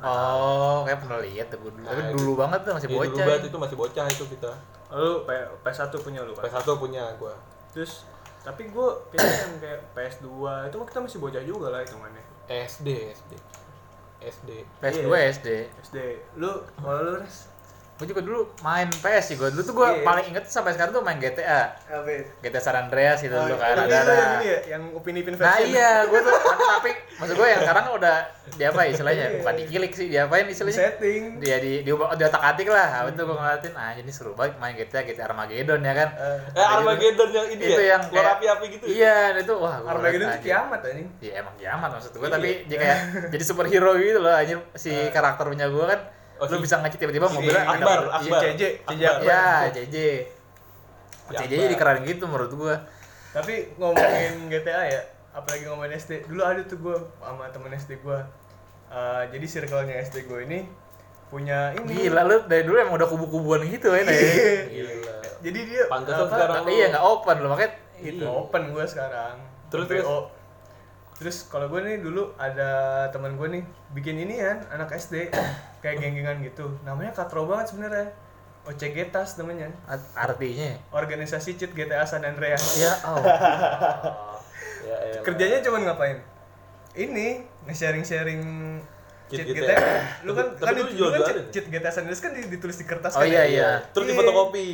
Oh, 0.00 0.80
kayak 0.82 1.04
pernah 1.04 1.20
lihat 1.20 1.46
tuh 1.46 1.60
gue 1.60 1.72
dulu. 1.72 1.84
Tapi 1.84 2.00
Nah, 2.00 2.10
dulu 2.10 2.32
banget 2.34 2.60
tuh 2.62 2.72
masih 2.72 2.88
Iya, 2.88 2.96
dulu 2.96 3.04
bocah. 3.06 3.26
banget 3.26 3.42
itu 3.44 3.58
masih 3.60 3.76
bocah 3.76 4.06
itu 4.08 4.24
kita. 4.26 4.50
Lu 4.90 5.12
P- 5.22 5.50
PS1 5.60 5.92
punya 5.94 6.20
lu 6.20 6.32
kan? 6.32 6.42
PS1 6.42 6.68
punya 6.74 7.02
gua. 7.14 7.34
Terus 7.70 7.92
tapi 8.40 8.62
gue 8.66 8.88
kayaknya 9.12 9.36
yang 9.38 9.54
kayak 9.60 9.80
PS2 9.92 10.26
itu 10.66 10.74
mah 10.74 10.86
kita 10.88 10.98
masih 10.98 11.18
bocah 11.20 11.42
juga 11.44 11.66
lah 11.68 11.80
hitungannya. 11.84 12.24
SD, 12.48 12.88
SD. 13.12 13.32
SD. 14.20 14.50
PS2 14.80 15.04
Iya. 15.06 15.28
SD. 15.30 15.48
SD. 15.84 15.96
Lu 16.34 16.48
kalau 16.74 17.00
lu 17.04 17.12
Res? 17.20 17.49
Gue 18.00 18.08
juga 18.08 18.22
dulu 18.22 18.40
main 18.60 18.88
PS 18.88 19.24
sih 19.26 19.36
gue. 19.36 19.44
Dulu 19.46 19.60
tuh 19.60 19.74
gue 19.74 19.88
Iya. 19.92 20.00
paling 20.02 20.24
inget 20.26 20.44
sampai 20.46 20.72
sekarang 20.72 20.88
tuh 20.90 21.02
main 21.02 21.20
GTA. 21.20 21.76
Apa? 21.86 22.08
GTA 22.40 22.56
San 22.58 22.72
Andreas 22.74 23.20
gitu 23.20 23.28
dulu 23.30 23.54
kan. 23.54 23.76
yang 23.76 23.76
Ada 23.76 23.84
itu 23.84 23.92
ada. 24.00 24.14
yang 24.14 24.32
ini 24.32 24.46
ya, 24.46 24.58
yang 24.70 24.82
Upin 24.90 25.14
Ipin 25.14 25.34
versi. 25.34 25.44
Nah 25.44 25.56
iya, 25.60 25.90
gue 26.02 26.18
tuh 26.18 26.32
tapi, 26.32 26.56
tapi 26.64 26.90
maksud 27.14 27.34
gue 27.34 27.44
yang 27.46 27.60
sekarang 27.60 27.84
udah 27.92 28.16
diapa 28.50 28.80
istilahnya? 28.86 29.26
Iya. 29.26 29.38
Bukan 29.38 29.54
dikilik 29.54 29.92
sih, 29.92 30.06
diapain 30.08 30.46
istilahnya? 30.46 30.80
setting. 30.80 31.22
Dia 31.38 31.56
di 31.58 31.72
di, 31.78 31.92
di 31.92 32.24
otak 32.24 32.40
atik 32.42 32.66
lah. 32.66 32.88
Habis 32.98 33.12
itu 33.12 33.22
gue 33.22 33.36
ngeliatin, 33.36 33.72
ah 33.74 33.92
ini 33.92 34.10
seru 34.10 34.32
banget 34.32 34.56
main 34.56 34.72
GTA 34.74 35.00
GTA 35.02 35.24
Armageddon 35.26 35.80
ya 35.80 35.92
kan. 35.94 36.08
Eh, 36.10 36.38
Eh 36.56 36.66
Armageddon 36.72 37.28
yang 37.30 37.46
ini 37.50 37.62
itu 37.62 37.76
ya? 37.78 37.88
yang 37.90 38.02
keluar 38.02 38.24
kayak- 38.24 38.36
api-api 38.38 38.66
gitu. 38.70 38.84
ya? 38.86 38.92
Iya, 38.96 39.14
itu 39.38 39.54
wah 39.54 39.76
gua 39.78 39.90
Armageddon 39.92 40.28
itu 40.30 40.40
kiamat 40.42 40.80
anjing. 40.82 41.08
Iya 41.20 41.32
emang 41.38 41.54
kiamat 41.54 41.88
maksud 41.92 42.12
gue, 42.12 42.22
Iya. 42.22 42.32
tapi 42.32 42.48
dia 42.64 42.78
kayak 42.78 42.98
jadi 43.36 43.44
superhero 43.44 43.92
gitu 43.94 44.18
loh 44.18 44.32
anjir 44.32 44.56
si 44.74 44.88
Eh. 44.88 45.10
karakter 45.10 45.44
punya 45.44 45.68
gue 45.68 45.84
kan. 45.86 46.00
Oh, 46.40 46.46
lu 46.46 46.56
si- 46.56 46.64
bisa 46.64 46.80
ngecit 46.80 46.98
tiba-tiba 46.98 47.28
si 47.28 47.34
mobilnya 47.36 47.62
ada 47.62 47.72
Akbar, 47.76 47.98
iya, 48.00 48.10
Akbar. 48.10 48.40
CJ, 48.42 48.62
CJ 48.82 49.02
Akbar. 49.04 49.22
Ya. 49.22 49.44
Si 49.60 49.68
JJ 49.76 49.96
Akbar. 51.28 51.44
jadi 51.46 51.74
keren 51.76 51.98
gitu 52.02 52.24
menurut 52.24 52.52
gue. 52.52 52.74
Tapi 53.30 53.54
ngomongin 53.76 54.32
GTA 54.52 54.82
ya, 54.88 55.00
apalagi 55.30 55.62
ngomongin 55.64 55.92
SD, 55.94 56.26
dulu 56.26 56.42
ada 56.42 56.62
tuh 56.64 56.78
gue 56.78 56.96
sama 57.20 57.44
temen 57.48 57.70
SD 57.70 58.00
gue. 58.00 58.18
Eh, 58.90 59.22
jadi 59.30 59.46
circle-nya 59.46 59.94
SD 60.02 60.26
gue 60.26 60.40
ini 60.42 60.58
punya 61.28 61.70
ini. 61.72 62.08
Gila 62.08 62.22
lu 62.24 62.36
dari 62.44 62.66
dulu 62.66 62.74
emang 62.74 62.96
udah 62.96 63.06
kubu-kubuan 63.06 63.62
gitu 63.62 63.92
ya. 63.92 64.02
Iya. 64.02 64.64
Gila. 64.66 65.14
Jadi 65.40 65.58
dia 65.62 65.82
Pantesan 65.86 66.26
sekarang 66.26 66.56
Tapi 66.58 66.70
iya 66.74 66.86
nggak 66.90 67.04
open 67.06 67.36
loh 67.38 67.48
makanya 67.48 67.72
itu 67.96 68.18
gitu. 68.18 68.24
open 68.26 68.62
gue 68.72 68.84
sekarang. 68.84 69.34
Terus, 69.70 69.86
terus? 69.86 70.04
Terus 71.20 71.44
kalau 71.46 71.68
gue 71.68 71.80
nih 71.80 72.00
dulu 72.00 72.32
ada 72.34 72.70
teman 73.08 73.36
gue 73.36 73.48
nih 73.50 73.62
bikin 73.92 74.16
ini 74.18 74.40
kan 74.40 74.64
anak 74.70 74.90
SD 74.90 75.28
kayak 75.84 76.00
geng-gengan 76.00 76.40
gitu. 76.40 76.72
Namanya 76.80 77.12
katro 77.12 77.44
banget 77.44 77.70
sebenarnya. 77.70 78.08
OCG 78.62 79.08
Tas 79.08 79.36
namanya. 79.36 79.68
Art- 79.84 80.12
Artinya 80.14 80.76
Organisasi 80.90 81.56
Cheat 81.56 81.72
GTA 81.72 82.04
San 82.04 82.20
Andreas. 82.22 82.60
ya 82.76 82.92
oh. 83.08 83.20
Ya, 84.80 84.96
elah. 85.10 85.22
Kerjanya 85.22 85.60
cuma 85.60 85.76
ngapain? 85.78 86.20
Ini 86.92 87.44
nge-sharing-sharing 87.64 88.42
Cheat 89.28 89.44
cheat 89.46 89.54
GTA. 89.54 89.76
GTA. 89.76 89.96
Lu 90.24 90.32
kan 90.32 90.46
Tapi 90.52 90.72
kan 90.74 90.88
jual 90.88 91.08
dulu 91.08 91.20
kan 91.20 91.20
jualin 91.20 91.36
cheat, 91.46 91.52
cheat 91.54 91.66
GTA 91.70 91.90
San 91.90 92.02
Andreas 92.04 92.20
kan 92.20 92.32
di- 92.32 92.48
ditulis 92.48 92.76
di 92.76 92.84
kertas 92.84 93.12
Oh 93.12 93.20
kan 93.20 93.28
iya 93.28 93.42
ya? 93.42 93.46
iya. 93.46 93.70
Terus 93.92 94.08
di 94.08 94.14
fotokopi. 94.16 94.68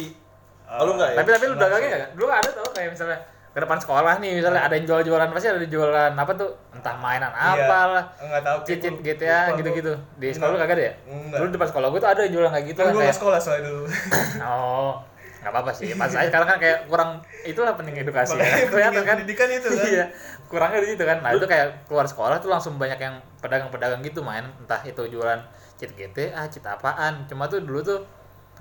Oh, 0.67 0.83
lu 0.83 0.93
enggak 0.95 1.11
ya? 1.11 1.17
Tapi 1.19 1.29
tapi 1.33 1.45
lu 1.47 1.55
dagangnya 1.55 1.89
nggak? 1.93 2.11
Dulu 2.15 2.27
ada 2.29 2.51
tau 2.53 2.69
kayak 2.71 2.91
misalnya 2.91 3.19
ke 3.57 3.65
depan 3.65 3.81
sekolah 3.81 4.21
nih 4.21 4.37
misalnya 4.37 4.61
ada 4.61 4.77
yang 4.77 4.85
jual-jualan 4.85 5.33
pasti 5.33 5.49
ada 5.49 5.65
jualan 5.65 6.13
apa 6.13 6.33
tuh 6.37 6.53
entah 6.71 6.93
mainan 6.95 7.33
Iya. 7.33 7.57
apa 7.57 7.79
lah 7.89 8.05
Enggak 8.21 8.43
tahu. 8.45 8.59
cheat 8.69 8.85
Lupa 8.85 9.01
GTA 9.01 9.41
gua. 9.41 9.57
gitu-gitu 9.57 9.93
di 10.15 10.27
sekolah 10.29 10.51
lu 10.53 10.59
kagak 10.61 10.77
ada 10.77 10.85
ya? 10.85 10.95
Enggak. 11.09 11.39
Dulu 11.41 11.49
depan 11.51 11.69
sekolah 11.73 11.87
gua 11.89 11.99
tuh 11.99 12.11
ada 12.13 12.21
yang 12.21 12.33
jualan 12.37 12.51
kayak 12.53 12.67
gitu 12.69 12.79
Kan 12.79 12.85
gue 12.85 12.93
kayak 12.93 13.07
nggak 13.07 13.17
sekolah 13.17 13.39
soalnya 13.41 13.63
dulu. 13.65 13.85
oh 14.45 14.93
nggak 15.39 15.53
apa-apa 15.53 15.73
sih 15.73 15.89
pas 15.95 16.11
saya 16.11 16.27
sekarang 16.27 16.49
kan 16.49 16.59
kayak 16.59 16.79
kurang 16.85 17.11
itulah 17.47 17.73
penting 17.73 17.95
edukasi 17.97 18.35
ya. 18.35 18.67
kelihatan 18.67 19.01
kan 19.01 19.15
pendidikan 19.17 19.49
itu 19.49 19.69
kan. 19.71 19.87
iya 19.87 20.05
kurangnya 20.45 20.79
di 20.83 20.89
situ 20.91 21.05
kan 21.07 21.23
nah 21.23 21.31
itu 21.31 21.47
kayak 21.47 21.87
keluar 21.87 22.03
sekolah 22.05 22.37
tuh 22.37 22.51
langsung 22.51 22.75
banyak 22.77 22.99
yang 22.99 23.15
pedagang-pedagang 23.39 24.03
gitu 24.03 24.21
main 24.21 24.43
entah 24.59 24.83
itu 24.83 25.07
jualan 25.07 25.39
cheat 25.79 25.95
GTA 25.95 26.51
cheat 26.51 26.67
apaan 26.67 27.25
cuma 27.25 27.47
tuh 27.47 27.63
dulu 27.63 27.79
tuh 27.81 28.03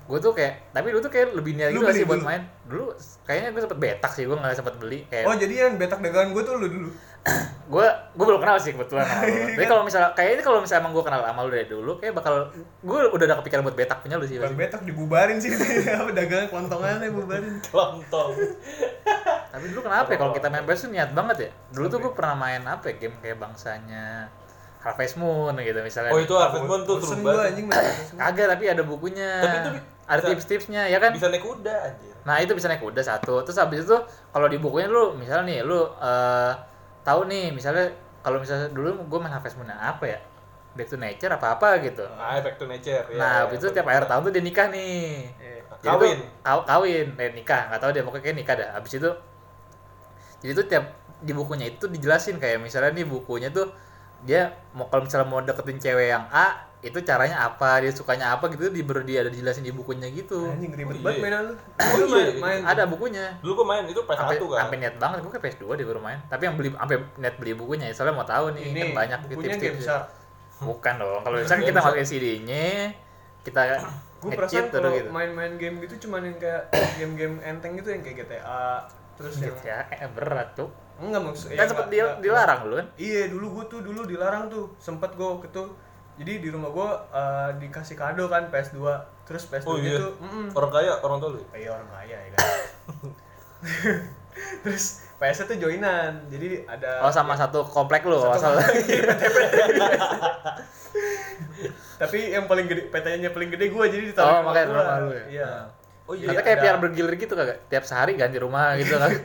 gue 0.06 0.18
tuh 0.22 0.32
kayak 0.38 0.70
tapi 0.70 0.86
dulu 0.94 1.00
tuh 1.02 1.12
kayak 1.12 1.34
lebih 1.34 1.52
niat 1.58 1.74
gitu 1.74 1.82
beli 1.82 1.98
sih 1.98 2.06
buat 2.06 2.22
dulu? 2.22 2.28
main 2.30 2.42
dulu 2.70 2.86
kayaknya 3.26 3.48
gue 3.50 3.62
sempet 3.66 3.78
betak 3.82 4.12
sih 4.14 4.22
gue 4.22 4.36
nggak 4.38 4.54
sempet 4.54 4.74
beli 4.78 4.98
kayak 5.10 5.26
Oh 5.26 5.34
jadi 5.34 5.54
yang 5.66 5.74
betak 5.74 5.98
dagangan 5.98 6.30
gue 6.30 6.42
tuh 6.46 6.54
lu 6.62 6.68
dulu. 6.70 6.90
gue 7.74 7.86
gue 8.14 8.26
belum 8.30 8.38
kenal 8.38 8.54
sih 8.62 8.70
kebetulan 8.70 9.02
sama 9.02 9.26
lu. 9.26 9.34
Tapi 9.58 9.66
kalau 9.66 9.82
misalnya 9.82 10.10
kayaknya 10.14 10.44
kalau 10.46 10.58
misalnya 10.62 10.82
emang 10.86 10.92
gue 10.94 11.04
kenal 11.10 11.20
sama 11.26 11.40
lu 11.42 11.50
dari 11.50 11.66
dulu, 11.66 11.92
kayak 11.98 12.14
bakal 12.14 12.34
gue 12.62 12.98
udah 13.10 13.26
ada 13.26 13.36
kepikiran 13.42 13.62
buat 13.66 13.76
betak 13.76 13.98
punya 14.06 14.14
lu 14.14 14.26
sih. 14.30 14.38
Bukan 14.38 14.54
pasti. 14.54 14.62
betak 14.62 14.80
dibubarin 14.86 15.36
sih 15.42 15.50
apa 15.98 16.10
dagangan 16.14 16.46
kelontongannya 16.54 17.10
bubarin. 17.10 17.54
Kelontong. 17.66 18.30
Tapi 19.50 19.64
dulu 19.74 19.80
kenapa 19.90 20.08
ya 20.14 20.18
kalau 20.22 20.32
kita 20.38 20.46
main 20.54 20.62
PS 20.62 20.80
tuh 20.86 20.90
niat 20.94 21.10
banget 21.10 21.36
ya? 21.42 21.50
Dulu 21.74 21.86
tuh 21.90 21.98
gue 21.98 22.12
pernah 22.14 22.38
main 22.38 22.62
apa 22.62 22.94
ya, 22.94 22.94
game 23.02 23.16
kayak 23.18 23.42
bangsanya 23.42 24.30
Harvest 24.86 25.18
Moon 25.18 25.50
gitu 25.58 25.82
misalnya. 25.82 26.14
Oh, 26.14 26.22
itu 26.22 26.34
Harvest 26.38 26.62
Moon 26.62 26.86
tuh 26.86 27.02
seru 27.02 27.26
gua 27.26 27.50
banget. 27.50 27.74
Kagak 28.14 28.46
tapi 28.54 28.64
ada 28.70 28.86
bukunya. 28.86 29.42
Tapi 29.42 29.56
itu 29.66 29.70
ada 30.06 30.22
tips-tipsnya 30.22 30.86
ya 30.86 30.98
kan? 31.02 31.10
Bisa 31.10 31.26
naik 31.28 31.42
kuda 31.42 31.74
anjir. 31.92 32.14
Nah 32.22 32.36
itu 32.38 32.52
bisa 32.54 32.66
naik 32.70 32.82
kuda 32.82 33.02
satu. 33.02 33.42
Terus 33.42 33.58
habis 33.58 33.82
itu 33.84 33.96
kalau 34.30 34.46
di 34.46 34.58
bukunya 34.58 34.86
lu 34.86 35.14
misalnya 35.18 35.44
nih 35.50 35.58
lu 35.66 35.82
eh, 35.98 36.52
tahu 37.02 37.26
nih 37.26 37.50
misalnya 37.50 37.90
kalau 38.22 38.38
misalnya 38.42 38.70
dulu 38.70 38.94
gue 39.06 39.18
main 39.18 39.34
Harvest 39.34 39.58
Moon 39.58 39.70
apa 39.70 40.04
ya? 40.06 40.20
Back 40.76 40.92
to 40.92 41.00
Nature 41.00 41.32
apa 41.32 41.56
apa 41.56 41.68
gitu. 41.80 42.04
Ah, 42.20 42.36
back 42.44 42.60
to 42.60 42.68
nature. 42.68 43.00
ya. 43.08 43.16
Nah, 43.16 43.32
habis 43.48 43.64
itu 43.64 43.72
tiap 43.72 43.88
akhir 43.88 44.04
tahun 44.12 44.28
tuh 44.28 44.32
dia 44.36 44.44
nikah 44.44 44.66
nih. 44.68 45.24
Iya. 45.40 45.60
Kawin. 45.80 46.20
tuh, 46.20 46.28
kaw- 46.44 46.66
kawin, 46.68 47.06
eh 47.16 47.30
nikah, 47.32 47.72
nggak 47.72 47.80
tahu 47.80 47.90
dia 47.96 48.02
pokoknya 48.04 48.24
kayak 48.28 48.36
nikah 48.36 48.54
dah. 48.60 48.68
Habis 48.76 48.92
itu 49.00 49.10
jadi 50.44 50.52
tuh 50.52 50.66
tiap 50.68 50.84
di 51.24 51.32
bukunya 51.32 51.72
itu 51.72 51.88
dijelasin 51.88 52.36
kayak 52.36 52.60
misalnya 52.60 52.92
nih 52.92 53.08
bukunya 53.08 53.48
tuh 53.48 53.72
dia 54.24 54.52
mau 54.76 54.84
kalau 54.92 55.08
misalnya 55.08 55.28
mau 55.28 55.40
deketin 55.40 55.80
cewek 55.80 56.12
yang 56.12 56.28
A 56.28 56.65
itu 56.86 56.98
caranya 57.02 57.36
apa? 57.42 57.78
Dia 57.78 57.90
sukanya 57.90 58.32
apa 58.32 58.46
gitu 58.48 58.70
di 58.70 58.80
dia 58.80 59.18
ada 59.20 59.28
dijelasin 59.28 59.60
di 59.60 59.70
bukunya 59.70 60.06
gitu. 60.08 60.46
Anjing 60.46 60.70
ribet 60.70 60.96
Oh, 60.96 61.02
banget 61.02 61.16
iya. 61.16 61.24
mainan 61.24 61.42
lu. 61.42 61.54
Oh, 61.54 61.58
Lu 61.58 62.04
iya, 62.06 62.06
main, 62.06 62.26
iya. 62.26 62.34
main. 62.38 62.60
Ada 62.62 62.82
bukunya. 62.86 63.24
Dulu 63.40 63.52
gua 63.54 63.66
main 63.68 63.84
itu 63.84 64.00
PS1 64.00 64.16
sampai 64.16 64.36
kan. 64.38 64.60
sampai 64.62 64.76
niat 64.78 64.94
banget 64.96 65.16
gue 65.18 65.30
kayak 65.30 65.44
PS2 65.44 65.64
deh 65.74 65.84
baru 65.84 66.00
main. 66.00 66.18
Tapi 66.24 66.42
yang 66.42 66.54
beli 66.54 66.68
sampai 66.70 66.96
niat 67.16 67.34
beli 67.36 67.52
bukunya 67.52 67.86
soalnya 67.90 68.14
mau 68.14 68.24
tahu 68.24 68.54
nih 68.54 68.62
ini 68.64 68.78
kan 68.80 68.88
banyak 68.94 69.18
bukunya 69.26 69.48
game 69.50 69.60
tips-tips 69.60 69.80
besar. 69.82 70.02
bukan 70.56 70.94
dong 70.96 71.20
kalau 71.20 71.36
misalnya 71.42 71.64
kita 71.66 71.78
masukin 71.78 72.06
CD-nya 72.06 72.66
kita 73.42 73.62
Gue 74.24 74.32
perasaan 74.32 74.72
kalau 74.72 74.90
gitu. 74.96 75.10
main-main 75.12 75.52
game 75.54 75.76
gitu 75.78 76.08
cuman 76.08 76.24
yang 76.24 76.36
kayak 76.40 76.62
game-game 76.98 77.36
enteng 77.40 77.76
gitu 77.76 77.88
yang 77.90 78.00
kayak 78.00 78.24
GTA 78.24 78.88
terus 79.14 79.36
yang 79.38 79.52
Gitu 79.52 79.68
ya 79.68 79.84
eh, 79.92 80.08
berat 80.08 80.48
tuh 80.54 80.68
enggak 80.96 81.20
maksud 81.20 81.52
kan 81.52 81.68
sempet 81.68 81.86
di- 81.92 82.16
dilarang 82.22 82.58
dulu 82.64 82.74
kan? 82.76 82.86
Iya 82.96 83.28
dulu 83.28 83.46
gue 83.52 83.64
tuh 83.68 83.80
dulu 83.84 84.00
dilarang 84.04 84.48
tuh. 84.48 84.72
Sempet 84.76 85.12
gue 85.12 85.28
gitu 85.44 85.62
jadi 86.16 86.32
di 86.38 86.48
rumah 86.48 86.68
gue 86.68 86.88
eh, 87.12 87.50
dikasih 87.60 87.94
kado 87.94 88.24
kan 88.26 88.48
PS2 88.48 88.80
terus 89.22 89.44
PS2 89.44 89.66
Oh 89.66 89.76
iya. 89.76 89.96
itu 89.96 90.06
mm, 90.16 90.48
Orang 90.50 90.70
kaya, 90.70 90.96
orang 90.98 91.18
tua 91.18 91.30
lu. 91.30 91.38
ya? 91.38 91.46
kayak 91.52 91.70
orang 91.72 91.88
kaya 91.90 92.16
ya 92.16 92.30
kan 92.32 92.46
terus 94.62 94.84
PS 95.14 95.38
tuh 95.44 95.56
joinan 95.58 96.24
jadi 96.26 96.64
ada 96.66 97.00
oh 97.00 97.10
sama 97.10 97.32
satu 97.32 97.64
komplek 97.64 98.02
lu 98.02 98.16
Satu 98.16 98.36
asal 98.36 98.52
tapi 101.96 102.18
yang 102.28 102.44
paling 102.44 102.66
gede 102.66 102.82
PT-nya 102.86 103.30
paling 103.30 103.48
gede 103.48 103.66
gue 103.66 103.84
jadi 103.86 104.04
ditaruh 104.06 104.28
Oh, 104.30 104.40
makanya 104.44 104.66
rumah 104.70 104.96
lu 105.00 105.10
ya? 105.10 105.24
iya 105.26 105.50
Oh 106.06 106.14
iya. 106.14 106.30
Nanti 106.30 106.38
kayak 106.40 106.54
ada- 106.54 106.62
biar 106.62 106.76
bergilir 106.78 107.14
gitu 107.16 107.34
kagak? 107.34 107.66
Tiap 107.66 107.82
sehari 107.82 108.14
ganti 108.14 108.38
rumah 108.38 108.78
gitu 108.78 108.94
kan? 108.94 109.10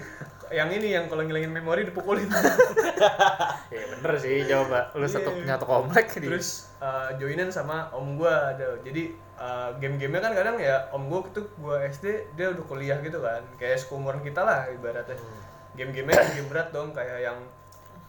yang 0.51 0.69
ini 0.69 0.91
yang 0.91 1.07
kalau 1.07 1.23
ngilangin 1.23 1.49
memori 1.49 1.83
dipukulin 1.83 2.27
Iya 3.71 3.83
bener 3.89 4.13
sih 4.17 4.43
coba 4.45 4.91
lu 4.93 5.03
Iya. 5.03 5.13
satu 5.13 5.29
nyatu 5.41 5.65
komplek 5.65 6.11
di. 6.13 6.27
terus 6.27 6.71
uh, 6.77 7.15
joinan 7.15 7.47
sama 7.47 7.87
om 7.91 8.15
gua 8.15 8.51
ada 8.51 8.75
jadi 8.81 9.11
uh, 9.35 9.71
game-gamenya 9.77 10.21
kan 10.21 10.33
kadang 10.33 10.57
ya 10.57 10.91
om 10.91 11.07
gua 11.07 11.23
tuh 11.29 11.47
gua 11.57 11.79
SD 11.81 12.05
dia 12.35 12.51
udah 12.51 12.65
kuliah 12.65 12.99
gitu 12.99 13.17
kan 13.17 13.41
kayak 13.55 13.79
seumuran 13.79 14.19
kita 14.19 14.41
lah 14.41 14.67
ibaratnya 14.69 15.15
Hmm. 15.15 15.39
game-gamenya 15.73 16.35
game 16.35 16.47
berat 16.47 16.67
dong 16.69 16.91
kayak 16.91 17.23
yang 17.23 17.39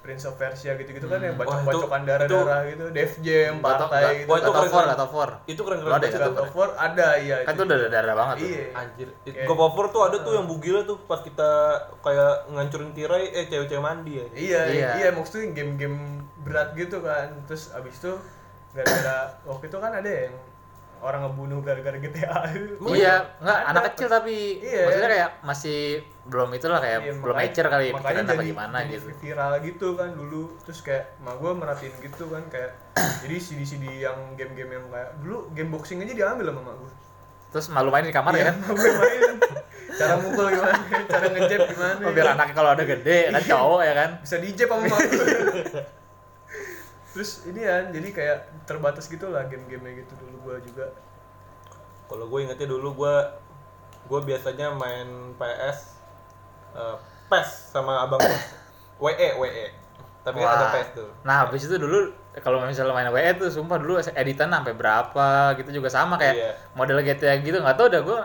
Prince 0.02 0.24
of 0.24 0.34
Persia 0.34 0.74
gitu-gitu 0.74 1.06
kan 1.06 1.18
yang 1.18 1.34
Wah, 1.34 1.46
itu- 1.46 1.54
bacok-bacokan 1.62 2.00
darah-darah 2.02 2.60
gitu 2.66 2.84
Def 2.90 3.12
Jam 3.18 3.54
partai 3.58 4.02
gitu 4.18 4.28
Wah, 4.28 4.36
itu 4.36 4.44
of 4.44 4.54
keren 4.56 4.70
War. 4.72 4.84
Gato 4.88 5.04
of 5.04 5.12
War. 5.12 5.30
Itu 5.44 5.60
keren-keren 5.62 5.88
ada 5.88 5.98
banget. 6.00 6.12
ya? 6.12 6.26
God 6.28 6.42
of 6.42 6.52
War 6.52 6.70
ada 6.74 7.08
iya 7.16 7.36
Kan 7.42 7.52
itu 7.52 7.62
udah 7.62 7.78
darah 7.88 8.14
banget 8.14 8.34
tuh. 8.36 8.48
iya 8.48 8.64
Anjir, 8.74 9.08
God 9.46 9.60
of 9.60 9.72
War 9.72 9.86
tuh 9.88 10.02
ada 10.02 10.16
tuh 10.18 10.32
yang 10.34 10.46
bugilnya 10.46 10.82
tuh 10.84 10.98
pas 11.00 11.18
kita 11.18 11.50
kayak 11.98 12.32
ngancurin 12.48 12.90
tirai 12.90 13.24
eh 13.30 13.44
cewek-cewek 13.46 13.78
mandi 13.80 14.12
ya. 14.12 14.26
Iya, 14.28 14.60
Iya. 14.68 14.88
iya, 14.96 15.08
maksudnya 15.10 15.50
game-game 15.52 15.98
berat 16.38 16.74
gitu 16.74 16.98
kan. 16.98 17.30
Terus 17.44 17.70
abis 17.70 17.94
itu 17.96 18.12
gara-gara 18.72 19.16
waktu 19.44 19.64
itu 19.66 19.78
kan 19.78 19.92
ada 19.92 20.10
yang 20.10 20.34
orang 21.02 21.20
ngebunuh 21.24 21.58
gara-gara 21.60 21.98
GTA. 21.98 22.38
iya 22.88 23.14
nggak 23.36 23.58
Ada. 23.58 23.68
anak 23.68 23.82
kecil 23.90 24.06
tapi 24.08 24.36
Iya. 24.58 24.82
maksudnya 24.86 25.10
kayak 25.10 25.30
masih 25.42 25.80
belum 26.22 26.48
itulah 26.52 26.78
kayak 26.78 27.00
Iya, 27.02 27.12
belum 27.18 27.34
mature 27.34 27.68
kali 27.68 27.84
ya 27.84 27.92
pikiran 27.92 28.24
apa 28.24 28.42
gimana 28.44 28.76
jadi 28.80 28.94
gitu. 28.94 29.06
viral 29.18 29.52
gitu 29.60 29.88
kan 29.92 30.08
dulu. 30.12 30.42
Terus 30.62 30.78
kayak 30.80 31.04
mak 31.18 31.34
gue 31.36 31.50
merhatiin 31.52 31.94
gitu 32.00 32.24
kan 32.26 32.42
kayak 32.46 32.70
jadi 33.22 33.36
CD-CD 33.36 33.84
yang 34.00 34.14
game-game 34.32 34.70
yang 34.72 34.86
kayak 34.88 35.10
dulu 35.18 35.50
game 35.50 35.70
boxing 35.70 35.98
aja 36.00 36.14
diambil 36.14 36.46
sama 36.48 36.62
mak 36.62 36.76
gue 36.78 36.92
terus 37.52 37.68
malu 37.68 37.90
main 37.90 38.00
di 38.00 38.08
kamar 38.10 38.32
ya? 38.32 38.48
kan 38.48 38.64
gue 38.64 38.92
main. 38.94 39.20
Cara 39.92 40.14
mukul 40.16 40.46
gimana 40.48 40.72
cara 41.12 41.26
ngejep 41.28 41.60
gimana 41.68 42.00
Oh, 42.00 42.10
biar 42.10 42.32
anaknya 42.32 42.54
kalau 42.54 42.70
ada 42.70 42.80
gede 42.82 43.28
kan 43.28 43.42
cowok 43.42 43.80
ya 43.82 43.92
kan? 43.92 44.10
Bisa 44.22 44.36
dijep 44.38 44.68
sama 44.70 44.86
mak 44.86 45.00
gue 45.02 45.26
terus 47.12 47.44
ini 47.44 47.60
kan 47.60 47.88
jadi 47.88 48.08
kayak 48.10 48.38
terbatas 48.64 49.04
gitu 49.06 49.28
lah 49.28 49.44
game-gamenya 49.44 50.02
gitu 50.02 50.12
dulu 50.18 50.36
gue 50.48 50.56
juga 50.66 50.86
Kalau 52.04 52.24
gue 52.26 52.38
ingetnya 52.42 52.68
dulu 52.68 52.92
gue 52.94 53.14
gue 54.04 54.20
biasanya 54.22 54.72
main 54.72 55.08
PS 55.34 55.78
eh, 56.72 56.96
PES 57.28 57.48
sama 57.72 58.02
abang 58.02 58.20
gue. 58.20 58.40
WE 58.98 59.28
WE. 59.38 59.66
Tapi 60.22 60.36
kan 60.38 60.48
ada 60.50 60.66
Wah. 60.68 60.72
PES 60.72 60.88
tuh. 60.92 61.08
nah 61.22 61.36
habis 61.42 61.64
itu 61.64 61.74
dulu 61.74 62.12
kalau 62.38 62.60
misalnya 62.62 62.92
main 62.92 63.08
WE 63.08 63.30
tuh 63.36 63.48
sumpah 63.48 63.76
dulu 63.76 63.96
editan 64.12 64.48
sampai 64.48 64.72
berapa 64.72 65.28
gitu 65.56 65.70
juga 65.72 65.88
sama 65.88 66.16
kayak 66.16 66.34
Iya. 66.34 66.52
model 66.72 67.00
GTA 67.00 67.40
gitu 67.40 67.56
nggak 67.58 67.76
tau 67.76 67.88
dah 67.88 68.00
gue 68.00 68.20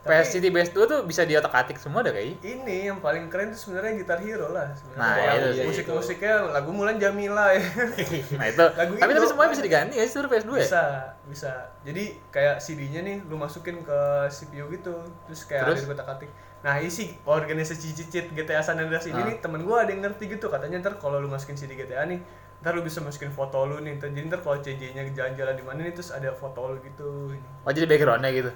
PS 0.00 0.28
City 0.32 0.48
PS2 0.48 0.78
tuh 0.88 0.98
bisa 1.04 1.28
diotak 1.28 1.52
atik 1.52 1.76
semua 1.76 2.00
dah 2.00 2.08
kayak 2.08 2.40
ini 2.40 2.88
yang 2.88 3.04
paling 3.04 3.28
keren 3.28 3.52
tuh 3.52 3.60
sebenarnya 3.60 4.00
gitar 4.00 4.16
hero 4.24 4.48
lah 4.48 4.72
sebenarnya. 4.72 4.96
Nah, 4.96 5.32
itu 5.36 5.48
sih. 5.52 5.64
musik 5.68 5.84
musiknya 5.92 6.34
lagu 6.56 6.72
Mulan 6.72 6.96
Jamila. 6.96 7.52
Ya 7.52 7.60
nah 8.40 8.46
itu. 8.48 8.64
Lagu 8.64 8.92
tapi 8.96 9.12
tapi 9.12 9.26
semuanya 9.28 9.50
bisa 9.52 9.64
diganti 9.64 9.94
ya 10.00 10.04
sih 10.08 10.12
seluruh 10.16 10.30
PS2 10.32 10.50
ya? 10.56 10.64
Bisa 10.64 10.84
bisa. 11.28 11.52
Jadi 11.84 12.04
kayak 12.32 12.64
CD-nya 12.64 13.00
nih 13.04 13.16
lu 13.28 13.36
masukin 13.36 13.84
ke 13.84 14.00
CPU 14.32 14.72
gitu 14.72 14.94
terus 15.28 15.44
kayak 15.44 15.68
Terus? 15.68 15.84
ada 15.84 15.88
kotak 15.92 16.08
atik. 16.16 16.30
Nah 16.64 16.80
isi 16.80 17.12
organisasi 17.28 17.92
cicit 17.92 18.32
GTA 18.32 18.64
San 18.64 18.80
Andreas 18.80 19.04
ini 19.04 19.20
Ah. 19.20 19.28
nih 19.28 19.36
temen 19.44 19.68
gua 19.68 19.84
ada 19.84 19.92
yang 19.92 20.00
ngerti 20.00 20.32
gitu 20.32 20.48
katanya 20.48 20.80
ntar 20.80 20.96
kalau 20.96 21.20
lu 21.20 21.28
masukin 21.28 21.60
CD 21.60 21.76
GTA 21.76 22.08
nih 22.08 22.20
ntar 22.60 22.72
lu 22.72 22.80
bisa 22.80 23.00
masukin 23.00 23.32
foto 23.32 23.64
lu 23.64 23.80
nih 23.80 23.96
ntar, 23.96 24.12
jadi 24.12 24.28
ntar 24.28 24.40
kalau 24.40 24.60
CJ-nya 24.60 25.08
jalan-jalan 25.12 25.56
di 25.56 25.64
mana 25.64 25.80
nih 25.84 25.92
terus 25.92 26.08
ada 26.12 26.32
foto 26.32 26.72
lu 26.72 26.76
gitu. 26.80 27.32
Oh 27.64 27.72
jadi 27.72 27.84
backgroundnya 27.84 28.32
gitu 28.32 28.52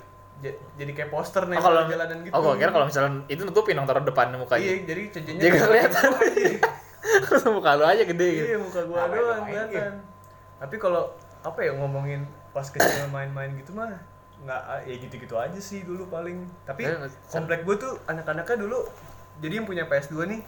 jadi 0.75 0.91
kayak 0.93 1.11
poster 1.11 1.47
nih 1.47 1.57
oh 1.57 1.63
kalau 1.63 1.83
jalanan 1.89 2.19
gitu. 2.21 2.33
oh 2.35 2.53
kira 2.55 2.71
kalau 2.71 2.87
misalnya 2.87 3.11
itu 3.27 3.43
nutupin 3.45 3.75
dong 3.79 3.87
taruh 3.89 4.05
depan 4.05 4.35
mukanya 4.37 4.61
iya 4.61 4.75
jadi 4.85 5.03
CJ-nya 5.09 5.41
Jadi 5.41 5.57
kelihatan. 5.57 6.11
terus 7.29 7.43
muka 7.47 7.71
lu 7.77 7.85
aja 7.85 8.03
gede 8.03 8.27
gitu. 8.33 8.47
Iya 8.49 8.59
muka 8.59 8.81
gua 8.89 9.05
doang 9.07 9.45
yang 9.45 9.69
kelihatan. 9.69 9.93
tapi 10.57 10.77
kalau 10.81 11.13
apa 11.45 11.61
ya 11.61 11.73
ngomongin 11.77 12.25
pas 12.51 12.65
kecil 12.65 13.05
main-main 13.13 13.53
gitu 13.61 13.77
mah 13.77 13.93
nggak 14.45 14.63
ya 14.89 14.95
gitu-gitu 14.99 15.37
aja 15.37 15.61
sih 15.61 15.85
dulu 15.85 16.09
paling. 16.09 16.45
Tapi 16.65 16.85
Eh, 16.85 17.09
komplek 17.29 17.65
gua 17.65 17.77
tuh 17.77 17.93
anak-anaknya 18.05 18.57
dulu 18.61 18.89
jadi 19.39 19.61
yang 19.61 19.67
punya 19.69 19.85
PS2 19.85 20.25
nih 20.27 20.41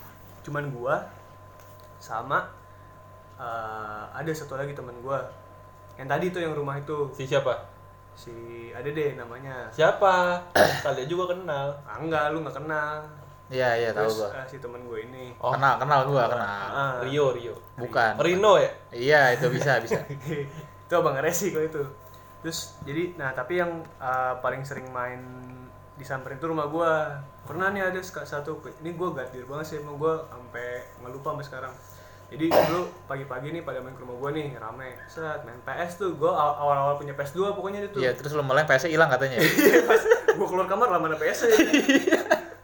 cuman 0.42 0.72
gua 0.72 1.04
sama 2.00 2.48
eh, 3.36 4.04
ada 4.16 4.30
satu 4.32 4.56
lagi 4.56 4.72
teman 4.72 4.96
gua. 5.04 5.28
Yang 6.00 6.08
tadi 6.08 6.26
tuh 6.32 6.40
yang 6.44 6.52
rumah 6.52 6.76
itu. 6.76 7.08
Si 7.12 7.24
siapa? 7.24 7.52
Si 8.16 8.32
ada 8.72 8.88
deh 8.88 9.14
namanya. 9.14 9.68
Siapa? 9.68 10.40
Kalian 10.56 11.06
juga 11.06 11.36
kenal. 11.36 11.76
ah, 11.84 11.96
enggak 12.00 12.32
lu 12.32 12.40
nggak 12.40 12.56
kenal. 12.56 13.04
Iya 13.46 13.78
iya 13.78 13.90
tahu 13.94 14.10
gua. 14.10 14.42
eh, 14.42 14.46
si 14.50 14.58
teman 14.58 14.82
gua 14.82 14.98
ini. 14.98 15.30
Oh. 15.38 15.54
kenal 15.54 15.78
kenal 15.78 16.00
gua 16.10 16.26
kenal. 16.26 16.66
ah, 16.74 16.94
Rio 17.04 17.30
Rio. 17.30 17.54
bukan. 17.78 18.18
Rino 18.18 18.58
ya? 18.58 18.70
iya 18.90 19.22
itu 19.36 19.46
bisa 19.52 19.78
bisa. 19.78 20.02
Itu 20.86 20.92
abang 20.98 21.18
resi 21.18 21.54
kok 21.54 21.62
itu. 21.62 21.82
Terus 22.42 22.78
jadi 22.82 23.14
nah 23.18 23.34
tapi 23.34 23.58
yang 23.58 23.82
uh, 23.98 24.38
paling 24.38 24.62
sering 24.66 24.86
main 24.90 25.18
disamperin 25.94 26.42
tuh 26.42 26.50
rumah 26.50 26.66
gua. 26.66 27.22
Pernah 27.46 27.70
nih 27.70 27.94
ada 27.94 28.00
satu 28.02 28.58
ini 28.82 28.98
gua 28.98 29.14
gadir 29.14 29.46
banget 29.46 29.66
sih 29.66 29.76
emang 29.78 29.94
gua 29.94 30.26
sampai 30.26 30.82
ngelupa 31.02 31.34
sampai 31.34 31.46
sekarang 31.46 31.74
jadi 32.26 32.50
dulu 32.50 32.80
pagi-pagi 33.06 33.48
nih 33.50 33.62
pada 33.62 33.78
main 33.78 33.92
ke 33.92 34.02
rumah 34.02 34.16
gua 34.16 34.30
nih 34.30 34.50
rame 34.52 34.98
set 35.06 35.40
main 35.42 35.58
PS 35.62 35.92
tuh 35.96 36.10
gua 36.14 36.32
aw- 36.32 36.58
awal-awal 36.58 36.94
punya 36.96 37.12
PS2 37.12 37.54
pokoknya 37.54 37.86
itu 37.86 37.98
iya 37.98 38.10
terus 38.12 38.32
lu 38.32 38.42
mulai 38.42 38.62
PS 38.62 38.86
hilang 38.86 39.06
katanya 39.06 39.38
ya 39.40 39.48
pas 39.84 40.02
gua 40.34 40.46
keluar 40.46 40.66
kamar 40.66 40.88
lah 40.88 40.98
mana 40.98 41.14
PS 41.14 41.46
nya 41.46 41.54
oh, 41.54 41.62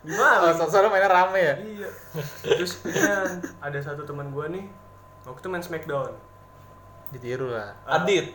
gimana 0.02 0.50
so 0.52 0.66
soalnya 0.66 0.90
mainnya 0.90 1.06
rame 1.08 1.40
ya 1.40 1.54
iya 1.56 1.88
terus 2.42 2.82
kan, 2.82 3.38
ada 3.60 3.78
satu 3.78 4.02
teman 4.02 4.28
gua 4.28 4.46
nih 4.46 4.66
waktu 5.22 5.38
itu 5.38 5.48
main 5.48 5.62
Smackdown 5.62 6.10
ditiru 7.10 7.46
lah 7.48 7.70
Adit. 7.86 8.34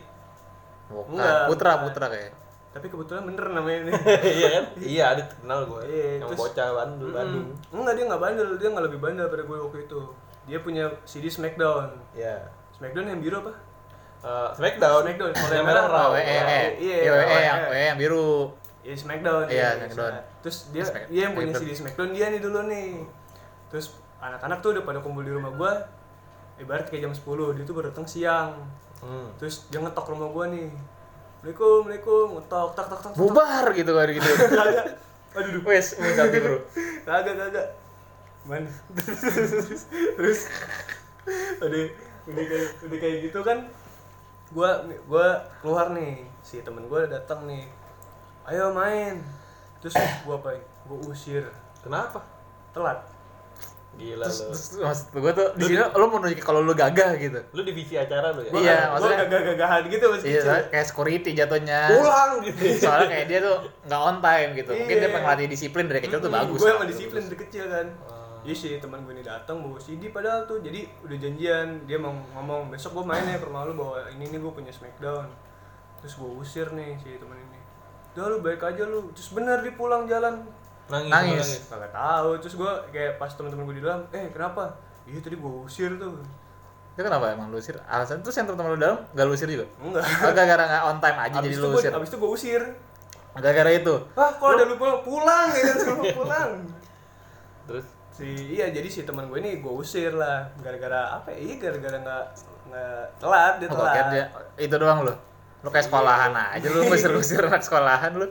bukan 0.87 1.11
Enggak, 1.11 1.37
putra 1.45 1.71
bukan. 1.73 1.85
putra 1.85 2.05
kayak 2.07 2.31
tapi 2.69 2.87
kebetulan 2.87 3.25
bener 3.25 3.45
namanya 3.49 3.77
ini 3.81 3.91
iya 4.37 4.47
kan? 4.53 4.63
Iya 4.77 5.03
Adit 5.09 5.27
kenal 5.33 5.65
gue. 5.65 5.81
Iya, 5.83 6.21
yang 6.21 6.29
terus- 6.29 6.45
bocah. 6.45 6.67
Bandung. 6.77 7.09
Mm-mm. 7.09 7.73
Enggak, 7.73 7.93
dia 7.97 8.05
nggak 8.05 8.21
bandel, 8.21 8.47
dia 8.53 8.69
nggak 8.69 8.85
lebih 8.85 8.99
bandel 9.01 9.25
pada 9.25 9.43
gue 9.43 9.57
waktu 9.57 9.79
itu. 9.81 10.01
Dia 10.47 10.63
punya 10.63 10.87
CD 11.03 11.27
Smackdown. 11.27 11.91
Iya. 12.15 12.47
Smackdown 12.79 13.05
yang 13.11 13.19
biru 13.19 13.43
apa? 13.43 13.53
Eh, 14.23 14.49
Smackdown. 14.55 15.01
Smackdown. 15.03 15.31
Kalau 15.35 15.55
yang 15.59 15.67
merah 15.67 15.85
Raw. 15.91 16.07
Oh, 16.07 16.09
WE, 16.15 16.23
Iya, 16.23 16.39
iya, 16.79 17.13
iya, 17.13 17.83
yang 17.91 17.99
biru. 17.99 18.55
Iya 18.81 18.95
Smackdown. 18.95 19.45
Iya, 19.51 19.69
dia. 19.75 19.91
Smackdown. 19.91 20.13
Terus 20.41 20.57
dia 20.71 20.83
dia 21.11 21.21
yang 21.27 21.33
punya. 21.35 21.53
CD 21.53 21.75
Smackdown 21.75 22.09
dia 22.15 22.31
nih 22.31 22.39
dulu 22.39 22.63
nih. 22.71 23.03
Terus 23.67 23.99
anak-anak 24.23 24.57
tuh 24.63 24.69
udah 24.73 24.83
pada 24.87 24.99
kumpul 25.03 25.27
di 25.27 25.35
rumah 25.35 25.51
gua. 25.51 25.73
Ibarat 26.57 26.89
kayak 26.89 27.05
jam 27.05 27.13
10, 27.13 27.53
dia 27.53 27.63
tuh 27.69 27.75
baru 27.77 27.93
datang 27.93 28.09
siang. 28.09 28.57
Hmm. 28.97 29.29
Terus 29.37 29.69
dia 29.69 29.77
ngetok 29.77 30.09
rumah 30.15 30.31
gua 30.33 30.49
nih. 30.49 30.73
Assalamualaikum, 31.37 31.85
Assalamualaikum, 31.85 32.25
ngetok, 32.41 32.69
tak, 32.73 32.85
tak, 32.89 32.99
tak, 33.03 33.09
tak. 33.13 33.19
Bubar 33.19 33.65
gitu 33.77 33.91
kan 33.93 34.09
gitu. 34.09 34.31
Kagak. 34.57 34.85
Aduh. 35.37 35.61
Wes, 35.69 35.93
ganti 35.93 36.37
bro. 36.41 36.57
kagak 37.05 37.35
kagak 37.37 37.67
man 38.47 38.63
terus 40.17 40.39
udah 41.59 41.83
udah 42.25 42.43
kayak 42.45 42.67
udah 42.81 42.97
kayak 42.97 43.17
gitu 43.21 43.39
kan 43.41 43.67
gua 44.49 44.69
gua 45.05 45.27
keluar 45.59 45.91
nih 45.91 46.23
si 46.39 46.59
temen 46.61 46.87
gua 46.87 47.03
datang 47.05 47.43
nih 47.43 47.67
ayo 48.45 48.71
main 48.71 49.19
terus 49.77 49.93
gua 50.23 50.35
apain 50.37 50.59
gua 50.85 50.99
usir 51.05 51.43
Kenapa? 51.77 52.19
telat 52.71 52.99
Gila 53.95 54.23
Terus, 54.23 54.37
lu. 54.39 54.47
terus 54.47 54.65
maksud 54.77 55.05
gue 55.11 55.31
tuh 55.33 55.47
di 55.57 55.63
sini 55.65 55.81
lo 55.81 56.05
mau 56.05 56.21
nunjukin 56.21 56.45
kalau 56.45 56.61
lo 56.61 56.69
gagah 56.71 57.17
gitu. 57.17 57.39
Lu 57.49 57.65
divisi 57.65 57.97
acara 57.97 58.29
lu 58.29 58.45
ya? 58.45 58.51
Gua- 58.51 58.61
Iya, 58.61 58.77
gua 58.77 58.91
maksudnya- 58.93 59.19
gagah-gagahan 59.25 59.81
gitu 59.87 60.05
masih 60.07 60.27
Iya, 60.27 60.37
kecil 60.37 60.69
kayak 60.69 60.85
security 60.85 61.29
jatuhnya. 61.33 61.79
Pulang 61.89 62.31
gitu. 62.45 62.61
Soalnya 62.77 63.07
kayak 63.09 63.25
dia 63.25 63.39
tuh 63.41 63.57
nggak 63.87 64.01
on 64.03 64.17
time 64.21 64.49
gitu. 64.53 64.71
Mungkin 64.75 64.95
dia 64.95 65.01
Iya. 65.01 65.15
pengen 65.15 65.27
latih 65.27 65.47
disiplin 65.49 65.85
dari 65.87 65.99
kecil 65.99 66.19
tuh 66.19 66.29
bagus. 66.29 66.59
gue 66.59 66.69
emang 66.69 66.85
disiplin 66.85 67.21
dari 67.25 67.37
kecil 67.39 67.63
kan 67.65 67.87
Ah. 68.05 68.16
Iya 68.39 68.53
sih 68.53 68.77
teman 68.77 69.01
gue 69.01 69.11
ini 69.11 69.21
datang 69.21 69.59
bawa 69.59 69.77
CD 69.77 70.07
padahal 70.07 70.43
tuh 70.43 70.59
jadi 70.59 70.85
udah 71.01 71.17
janjian 71.17 71.67
dia 71.83 71.95
mau 71.95 72.13
ngomong 72.31 72.69
besok 72.69 72.95
gue 72.95 73.05
main 73.05 73.23
ya 73.23 73.35
ke 73.35 73.43
rumah 73.43 73.63
lu 73.63 73.73
bawa 73.73 74.07
ini 74.09 74.27
nih 74.27 74.37
gue 74.37 74.51
punya 74.51 74.69
Smackdown 74.69 75.27
terus 75.97 76.13
gue 76.13 76.29
usir 76.35 76.67
nih 76.69 76.95
si 76.95 77.15
teman 77.15 77.35
ini 77.35 77.59
udah 78.11 78.25
lu 78.27 78.37
baik 78.39 78.61
aja 78.63 78.83
lu 78.83 79.09
terus 79.11 79.29
bener 79.29 79.59
dia 79.59 79.73
pulang 79.73 80.05
jalan 80.05 80.41
Nangis. 80.87 81.11
Nangis. 81.11 81.49
kagak 81.65 81.91
tahu 81.91 82.29
terus 82.37 82.55
gue 82.55 82.71
kayak 82.89 83.17
pas 83.17 83.27
teman-teman 83.29 83.63
gue 83.65 83.75
di 83.75 83.83
dalam 83.83 84.01
eh 84.09 84.29
kenapa 84.29 84.71
iya 85.03 85.17
tadi 85.17 85.35
gue 85.35 85.53
usir 85.61 85.91
tuh 85.95 86.15
Itu 86.89 87.03
kenapa 87.03 87.29
emang 87.29 87.47
lu 87.47 87.57
usir? 87.57 87.77
Alasan 87.83 88.19
terus 88.19 88.33
yang 88.33 88.47
teman-teman 88.47 88.73
lu 88.73 88.79
dalam 88.79 88.97
gak 89.11 89.21
lu 89.21 89.33
usir 89.33 89.45
juga? 89.45 89.67
enggak 89.77 90.01
Oh, 90.01 90.31
gara-gara 90.31 90.63
nggak 90.65 90.83
on 90.85 90.97
time 90.97 91.17
aja 91.19 91.35
abis 91.35 91.45
jadi 91.47 91.57
lu 91.57 91.67
usir. 91.73 91.91
abis 91.91 92.07
itu 92.07 92.17
gue 92.17 92.31
usir 92.31 92.61
Gara-gara 93.33 93.69
itu. 93.71 93.93
ah 94.13 94.31
kalau 94.31 94.53
ada 94.53 94.63
lu 94.63 94.75
pulang 94.75 95.01
pulang 95.01 95.47
ya 95.51 95.61
kan 95.67 95.77
pulang 96.15 96.49
Terus 97.65 97.85
si 98.17 98.25
iya 98.51 98.65
jadi 98.67 98.87
si 98.87 99.01
teman 99.03 99.25
gue 99.25 99.37
ini 99.37 99.57
gue 99.57 99.69
usir 99.71 100.09
lah 100.11 100.49
gara-gara 100.57 101.15
apa 101.15 101.29
ya 101.29 101.37
iya 101.39 101.55
gara-gara 101.57 101.93
nggak 101.95 102.23
nggak 102.67 103.01
telat 103.17 103.53
dia 103.55 103.67
Oh, 103.67 103.75
telat 103.75 103.93
kira 103.93 104.09
dia 104.09 104.25
itu 104.59 104.75
doang 104.75 104.99
lu. 105.01 105.13
Lu 105.59 105.69
kayak 105.69 105.85
sekolahan 105.85 106.33
aja 106.33 106.65
lu 106.65 106.81
ngusir-ngusir 106.83 107.41
anak 107.43 107.61
sekolahan 107.61 108.13
lu. 108.13 108.25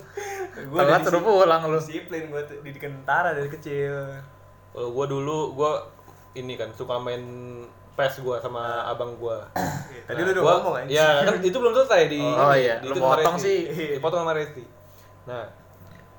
Gua 0.68 0.80
Telat 0.80 1.00
suruh 1.02 1.20
pulang 1.20 1.62
lu. 1.66 1.78
disiplin 1.78 2.26
gue 2.26 2.42
didikan 2.62 2.90
tentara 2.94 3.30
dari 3.30 3.46
kecil 3.46 4.10
kalau 4.70 4.90
gua 4.90 5.06
dulu 5.06 5.38
gua 5.52 5.70
ini 6.32 6.54
kan 6.54 6.68
suka 6.70 6.96
main 6.96 7.22
PES 7.94 8.20
gua 8.20 8.36
sama 8.38 8.60
abang 8.84 9.16
gua. 9.16 9.40
Iya, 9.54 10.00
tadi 10.04 10.20
lu 10.20 10.30
udah 10.30 10.42
Gua- 10.42 10.56
ngomong 10.60 10.76
aja 10.78 10.88
Ya, 10.90 11.08
kan 11.22 11.34
itu 11.40 11.56
belum 11.56 11.72
selesai 11.72 12.02
di 12.06 12.20
Oh, 12.20 12.52
di- 12.52 12.60
iya. 12.60 12.76
di- 12.76 12.88
Lu 12.88 12.94
potong 12.96 13.36
sih. 13.36 13.58
Dipotong 13.94 14.20
sama 14.20 14.32
Resti. 14.32 14.60
Nah, 15.24 15.48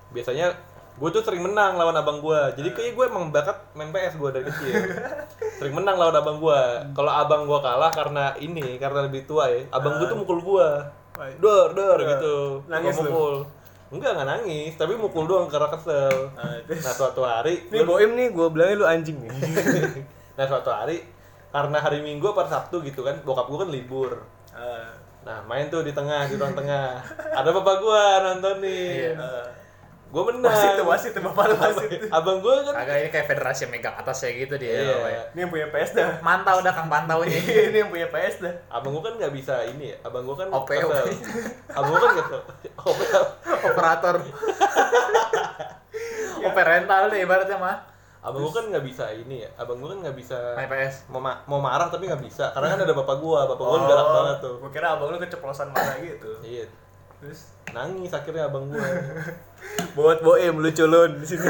biasanya 0.10 0.50
gue 0.98 1.10
tuh 1.12 1.22
sering 1.22 1.40
menang 1.40 1.76
lawan 1.76 1.94
abang 1.94 2.18
gua. 2.18 2.50
Jadi 2.52 2.74
kayak 2.74 2.94
gue 2.94 3.06
emang 3.06 3.30
bakat 3.30 3.54
main 3.72 3.90
PS 3.90 4.18
gua 4.18 4.30
dari 4.30 4.44
kecil. 4.44 4.74
sering 5.58 5.74
menang 5.74 5.96
lawan 5.96 6.16
abang 6.16 6.38
gua. 6.38 6.82
Kalau 6.92 7.10
abang 7.10 7.46
gua 7.46 7.60
kalah 7.60 7.90
karena 7.90 8.34
ini, 8.36 8.76
karena 8.76 9.06
lebih 9.06 9.24
tua 9.24 9.46
ya. 9.48 9.62
Abang 9.70 9.96
gua 9.96 10.08
tuh 10.08 10.18
mukul 10.18 10.40
gua. 10.42 10.90
Wah. 11.14 11.30
Dor, 11.38 11.74
dor 11.74 11.98
gitu. 12.00 12.36
Nangis 12.68 12.98
mukul. 13.00 13.36
Enggak, 13.88 14.12
enggak 14.14 14.28
nangis, 14.28 14.74
tapi 14.76 14.94
mukul 14.94 15.24
doang 15.26 15.48
karena 15.48 15.70
kesel. 15.70 16.34
Nah, 16.34 16.60
terus- 16.62 16.84
Nah, 16.84 16.92
suatu 16.92 17.22
hari 17.22 17.64
Nih 17.70 17.88
Boim 17.88 18.12
nih, 18.14 18.28
gue 18.30 18.48
bilangnya 18.50 18.76
lu 18.76 18.86
anjing 18.86 19.18
nih. 19.18 19.32
nah 20.38 20.44
suatu 20.44 20.70
hari 20.70 21.02
karena 21.48 21.78
hari 21.80 22.04
Minggu 22.04 22.28
apa 22.28 22.46
Sabtu 22.46 22.84
gitu 22.84 23.02
kan 23.02 23.16
bokap 23.24 23.48
gue 23.48 23.58
kan 23.58 23.70
libur 23.70 24.12
Ah, 24.52 24.92
Nah, 25.24 25.40
main 25.44 25.68
tuh 25.68 25.82
di 25.82 25.92
tengah, 25.92 26.24
di 26.24 26.36
ruang 26.36 26.54
tengah. 26.54 27.04
Ada 27.32 27.50
bapak 27.50 27.76
gua 27.80 28.04
nonton 28.24 28.60
nih. 28.60 29.12
Iya. 29.12 29.44
Gua 30.08 30.24
menang. 30.26 30.48
wasit 30.48 30.70
tuh 30.74 30.84
wasit 30.84 31.12
tuh 31.12 31.22
bapak 31.22 31.44
lu 31.46 31.56
wasit 31.58 31.88
tuh. 31.94 32.10
Abang 32.10 32.40
gua 32.40 32.62
kan 32.62 32.74
Agak 32.78 32.96
ini 32.98 33.10
kayak 33.10 33.26
federasi 33.28 33.64
yang 33.64 33.72
megang 33.72 33.94
atasnya 33.94 34.30
gitu 34.32 34.56
dia. 34.56 34.74
Iya. 34.74 34.94
pokoknya. 34.94 35.24
ini 35.28 35.38
yang 35.38 35.50
punya 35.52 35.68
PS 35.68 35.90
dah 35.94 36.08
Mantau 36.22 36.58
dah 36.60 36.72
kang 36.72 36.88
pantaunya. 36.88 37.38
ini 37.68 37.78
yang 37.78 37.88
punya 37.88 38.08
PS 38.08 38.36
dah 38.40 38.54
abang 38.70 38.90
gua 38.90 39.04
kan 39.04 39.14
nggak 39.16 39.32
bisa 39.32 39.54
ini 39.66 39.92
ya. 39.92 39.96
Abang 40.02 40.24
gua 40.24 40.36
kan 40.36 40.48
OP. 40.50 40.70
OP. 40.70 40.92
Abang 41.70 41.90
gua 41.90 42.00
kan 42.02 42.12
kesel. 42.16 42.40
OP. 42.86 43.00
Operator. 43.66 44.16
Operental 46.40 47.02
deh 47.10 47.20
ibaratnya 47.20 47.58
mah. 47.58 47.76
Abang 48.20 48.42
gua 48.42 48.54
kan 48.54 48.64
nggak 48.68 48.84
bisa 48.84 49.04
ini 49.12 49.42
ya. 49.42 49.50
Abang 49.56 49.78
gua 49.78 49.92
kan 49.92 49.98
nggak 50.02 50.16
bisa 50.16 50.36
Main 50.54 50.68
PS. 50.68 51.08
mau, 51.08 51.20
ma- 51.20 51.40
mau 51.46 51.60
marah 51.60 51.88
tapi 51.88 52.06
nggak 52.06 52.22
bisa 52.22 52.50
karena 52.52 52.68
kan 52.70 52.80
ada 52.82 52.94
bapak 52.94 53.18
gua. 53.18 53.46
Bapak 53.46 53.62
gua 53.62 53.78
galak 53.84 54.08
banget 54.08 54.36
tuh. 54.42 54.54
Gua 54.58 54.70
kira 54.70 54.94
abang 54.94 55.10
lu 55.10 55.18
keceplosan 55.18 55.70
mana 55.70 55.94
gitu. 56.00 56.30
Iya. 56.42 56.66
Terus 57.22 57.58
Nangis 57.76 58.12
akhirnya 58.16 58.48
abang 58.48 58.72
gua. 58.72 58.80
buat 59.98 60.24
boem 60.24 60.56
lu 60.64 60.70
culun 60.72 61.20
di 61.20 61.26
sini. 61.36 61.44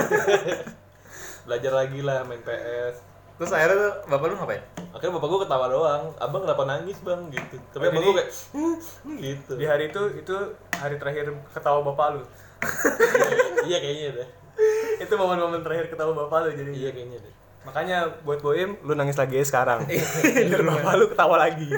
Belajar 1.45 1.73
lagi 1.75 1.99
lah 2.01 2.25
main 2.25 2.41
PS. 2.41 3.05
Terus 3.37 3.51
akhirnya 3.53 3.77
tuh 3.77 3.93
bapak 4.09 4.25
lu 4.33 4.35
ngapain? 4.35 4.63
Akhirnya 4.91 5.13
bapak 5.13 5.27
gua 5.29 5.39
ketawa 5.45 5.65
doang. 5.69 6.03
Abang 6.17 6.41
kenapa 6.41 6.63
nangis 6.65 6.97
bang 7.05 7.21
gitu. 7.29 7.55
Tapi 7.69 7.83
Oh, 7.85 7.89
abang 7.93 8.03
gua 8.03 8.15
kayak 8.17 8.29
"Hmm," 8.49 8.75
gitu. 9.21 9.51
Di 9.55 9.65
hari 9.69 9.83
itu 9.93 10.01
itu 10.17 10.35
hari 10.73 10.95
terakhir 10.97 11.25
ketawa 11.53 11.79
bapak 11.85 12.07
lu. 12.17 12.23
iya 13.69 13.77
kayaknya 13.77 14.23
deh. 14.23 14.29
itu 14.97 15.13
momen-momen 15.13 15.61
terakhir 15.61 15.93
ketawa 15.93 16.17
bapak 16.25 16.49
lu 16.49 16.51
jadi. 16.57 16.71
Iya 16.73 16.89
kayaknya 16.89 17.17
deh. 17.21 17.33
Makanya 17.69 17.97
buat 18.25 18.41
boem 18.41 18.73
lu 18.81 18.97
nangis 18.97 19.19
lagi 19.21 19.37
sekarang. 19.45 19.85
Biar 19.85 20.63
bapak 20.65 20.93
lu 20.97 21.05
ketawa 21.13 21.37
lagi. 21.37 21.69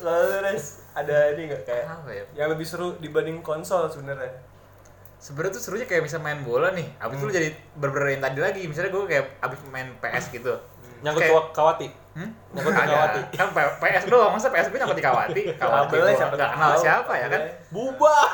Lalu 0.00 0.28
res 0.46 0.79
ada 0.92 1.16
ini 1.30 1.42
nggak 1.46 1.62
kayak 1.62 1.86
Apa 1.86 2.10
ya? 2.10 2.24
yang 2.34 2.48
lebih 2.48 2.64
seru 2.64 2.96
dibanding 2.96 3.40
konsol 3.40 3.86
sebenarnya? 3.86 4.30
Sebenarnya 5.16 5.52
tuh 5.52 5.62
serunya 5.62 5.84
kayak 5.84 6.02
bisa 6.02 6.16
main 6.16 6.40
bola 6.40 6.72
nih. 6.72 6.88
Abis 6.96 7.16
itu 7.16 7.24
lu 7.24 7.32
jadi 7.32 7.48
berber 7.76 8.08
yang 8.08 8.24
tadi 8.24 8.40
lagi. 8.40 8.62
Misalnya 8.64 8.88
gue 8.88 9.04
kayak 9.04 9.24
abis 9.38 9.58
main 9.68 9.92
PS 9.96 10.32
gitu. 10.32 10.56
Nyangkut 11.00 11.20
Kayak- 11.22 11.44
ke 11.44 11.52
kawati. 11.52 11.88
Hmm? 12.10 12.30
Nyangkut 12.50 12.72
ke 12.72 12.80
Kagak. 12.80 12.90
kawati. 12.90 13.20
Kan 13.36 13.48
PS 13.52 14.04
doang, 14.08 14.32
masa 14.32 14.48
PS 14.48 14.66
gue 14.68 14.78
nyangkut 14.80 14.96
di 14.96 15.04
kawati? 15.04 15.42
Kawati 15.60 15.96
siapa 16.16 16.34
nggak 16.34 16.50
kenal 16.50 16.72
siapa 16.74 17.12
ya 17.14 17.26
kan? 17.28 17.40
Bubar. 17.68 18.28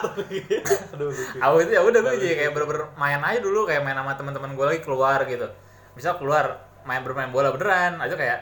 Aduh. 0.94 1.10
Aku 1.42 1.56
itu 1.60 1.70
ya 1.74 1.82
udah 1.82 2.00
gue 2.00 2.12
jadi 2.16 2.34
kayak 2.38 2.50
bener-bener 2.54 2.82
main 2.94 3.18
aja 3.20 3.38
dulu 3.38 3.66
kayak 3.66 3.82
main 3.82 3.94
sama 3.94 4.14
teman-teman 4.14 4.50
gue 4.54 4.64
lagi 4.64 4.80
keluar 4.80 5.18
gitu. 5.26 5.46
Misal 5.92 6.16
keluar 6.16 6.62
main 6.86 7.02
bermain 7.02 7.28
bola 7.28 7.50
beneran 7.50 7.98
aja 7.98 8.14
kayak 8.14 8.38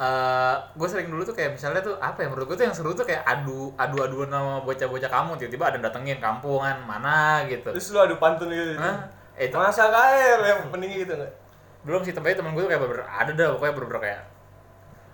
eh 0.00 0.54
gue 0.72 0.88
sering 0.88 1.06
dulu 1.06 1.20
tuh 1.22 1.32
kayak 1.32 1.52
misalnya 1.52 1.78
tuh 1.78 1.92
apa 1.94 2.16
ya 2.18 2.28
menurut 2.28 2.48
gue 2.48 2.56
tuh 2.56 2.64
yang 2.64 2.72
seru 2.72 2.90
tuh 2.90 3.04
kayak 3.04 3.20
adu 3.22 3.68
adu 3.76 4.00
aduan 4.00 4.26
sama 4.26 4.64
bocah-bocah 4.64 5.06
kamu 5.06 5.30
tiba-tiba 5.36 5.64
ada 5.66 5.76
yang 5.76 5.84
datengin 5.84 6.18
kampungan 6.18 6.76
mana 6.82 7.44
gitu. 7.44 7.68
Terus 7.68 7.90
lu 7.90 8.00
adu 8.00 8.16
pantun 8.16 8.48
gitu. 8.48 8.74
Hah? 8.74 9.12
Eh, 9.36 9.46
itu 9.46 9.54
Masa 9.54 9.86
KR 9.86 10.40
yang 10.40 10.60
penting 10.68 10.90
gitu 10.98 11.12
enggak? 11.12 11.32
belum 11.80 12.00
sih 12.00 12.12
tapi 12.12 12.32
temen 12.32 12.52
gue 12.52 12.60
tuh 12.60 12.68
kayak 12.68 12.82
bener 12.82 13.00
ada 13.04 13.30
dah 13.30 13.46
pokoknya 13.50 13.72
bener 13.74 13.98
kayak 13.98 14.20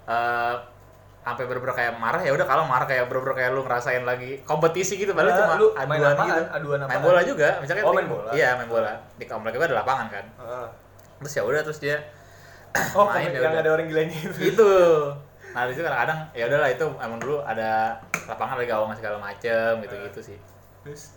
eh 0.05 0.55
sampai 1.23 1.43
bener 1.45 1.63
kayak 1.65 1.93
marah 1.97 2.23
ya 2.23 2.31
udah 2.31 2.43
kalau 2.43 2.63
marah 2.65 2.83
kayak 2.85 3.07
bener 3.07 3.23
kayak 3.29 3.51
lu 3.51 3.63
ngerasain 3.63 4.03
lagi 4.03 4.43
kompetisi 4.43 4.95
gitu 4.95 5.11
padahal 5.11 5.31
Nah, 5.33 5.39
cuma 5.41 5.55
lu 5.57 5.67
aduan 5.73 5.87
main 5.89 6.03
apaan? 6.05 6.27
gitu 6.29 6.43
Aduan 6.53 6.79
main 6.85 7.01
bola 7.01 7.21
juga 7.23 7.49
misalnya 7.59 7.83
Oh, 7.83 7.91
main 7.93 8.07
bola. 8.07 8.31
iya 8.31 8.55
main 8.55 8.67
bola 8.67 8.95
di 9.15 9.25
komplek 9.25 9.55
gue 9.55 9.63
ada 9.65 9.77
lapangan 9.77 10.07
kan 10.09 10.27
Heeh. 10.37 10.67
terus 11.19 11.33
ya 11.33 11.43
udah 11.43 11.61
terus 11.63 11.79
dia 11.79 11.97
Oh, 12.93 13.07
Main 13.07 13.29
ya 13.29 13.41
yang 13.41 13.53
udah. 13.53 13.63
ada 13.63 13.71
orang 13.73 13.87
gilanya 13.87 14.17
itu. 14.17 14.41
itu 14.47 14.71
nah 15.51 15.65
di 15.65 15.73
situ 15.73 15.83
kadang-kadang 15.83 16.21
ya 16.33 16.45
udahlah 16.47 16.69
itu 16.69 16.85
emang 16.99 17.17
dulu 17.17 17.41
ada 17.41 17.97
lapangan 18.27 18.61
ada 18.61 18.67
gawang 18.67 18.93
segala 18.93 19.17
macem 19.17 19.81
gitu 19.81 19.95
gitu 20.05 20.21
sih 20.23 20.39
Terus 20.85 21.17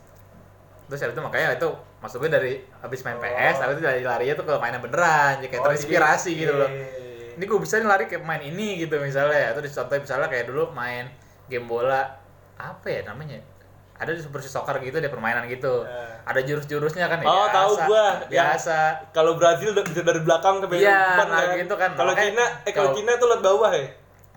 terus 0.87 0.99
habis 1.01 1.11
itu 1.11 1.21
makanya 1.21 1.53
itu 1.53 1.67
maksudnya 1.99 2.39
dari 2.39 2.53
habis 2.79 3.03
main 3.03 3.15
Oh. 3.15 3.21
PS 3.21 3.55
habis 3.59 3.75
itu 3.75 3.83
dari 3.83 4.01
larinya 4.01 4.33
tuh 4.33 4.45
ke 4.47 4.53
mainan 4.55 4.79
beneran 4.79 5.37
jadi 5.37 5.47
kayak 5.49 5.59
Oh, 5.59 5.65
terinspirasi 5.67 6.31
gitu 6.33 6.53
loh 6.55 6.65
iya. 6.65 7.35
ini 7.35 7.43
gue 7.43 7.59
bisa 7.59 7.77
nih 7.77 7.85
lari 7.85 8.07
kayak 8.07 8.23
main 8.23 8.39
ini 8.41 8.79
gitu 8.79 8.95
misalnya 8.97 9.51
atau 9.51 9.59
contoh 9.61 9.95
misalnya 9.99 10.27
kayak 10.27 10.45
dulu 10.47 10.71
main 10.71 11.11
game 11.45 11.67
bola 11.67 12.07
apa 12.55 12.87
ya 12.87 13.03
namanya 13.03 13.43
ada 13.99 14.09
di 14.09 14.17
Super 14.17 14.39
Soccer 14.41 14.79
gitu 14.79 14.95
ada 14.95 15.07
permainan 15.07 15.43
gitu 15.45 15.83
Eh. 15.83 16.09
ada 16.23 16.39
jurus-jurusnya 16.39 17.05
kan 17.05 17.17
ya 17.17 17.25
Oh, 17.25 17.43
biasa, 17.43 17.53
tahu 17.53 17.71
gua. 17.85 18.05
biasa 18.25 18.75
Kalau 19.09 19.31
Brazil 19.35 19.71
udah 19.71 19.83
bisa 19.83 20.01
dari 20.01 20.19
belakang 20.19 20.59
ke 20.59 20.65
Iya, 20.73 21.13
depan 21.13 21.25
nah 21.27 21.41
kan. 21.41 21.55
gitu 21.57 21.73
kan. 21.75 21.89
Kalau 21.93 22.11
Cina, 22.13 22.43
eh 22.61 22.71
kalau 22.71 22.89
Cina 22.91 23.09
tuh 23.13 23.27
lihat 23.27 23.41
bawah 23.41 23.69
ya. 23.69 23.85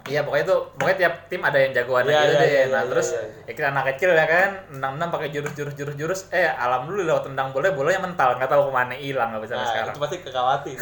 Iya 0.03 0.18
pokoknya 0.20 0.44
tuh 0.44 0.59
pokoknya 0.75 0.96
tiap 0.98 1.12
tim 1.27 1.40
ada 1.40 1.57
yang 1.57 1.70
jagoan 1.72 2.03
Iya, 2.03 2.18
gitu 2.18 2.27
iya, 2.27 2.35
deh. 2.35 2.48
iya, 2.48 2.62
nah 2.66 2.77
iya, 2.77 2.88
terus 2.90 3.07
iya, 3.09 3.20
iya. 3.22 3.44
ya 3.44 3.51
kita 3.55 3.66
anak 3.70 3.83
kecil 3.88 4.09
ya 4.11 4.25
kan 4.27 4.48
nendang-nendang 4.68 5.11
pakai 5.11 5.29
jurus-jurus 5.31 5.72
jurus-jurus 5.72 6.20
eh 6.29 6.44
alam 6.44 6.81
dulu 6.85 7.01
lewat 7.05 7.22
tendang 7.25 7.48
bola 7.48 7.70
bolanya 7.70 8.01
mental 8.03 8.29
nggak 8.35 8.48
tahu 8.48 8.61
ke 8.66 8.70
mana 8.72 8.92
hilang 8.92 9.29
nggak 9.31 9.40
bisa 9.44 9.55
Nah, 9.55 9.64
sekarang. 9.64 9.88
itu 9.88 9.98
pasti 10.03 10.16
ke 10.18 10.29
Kawati. 10.29 10.70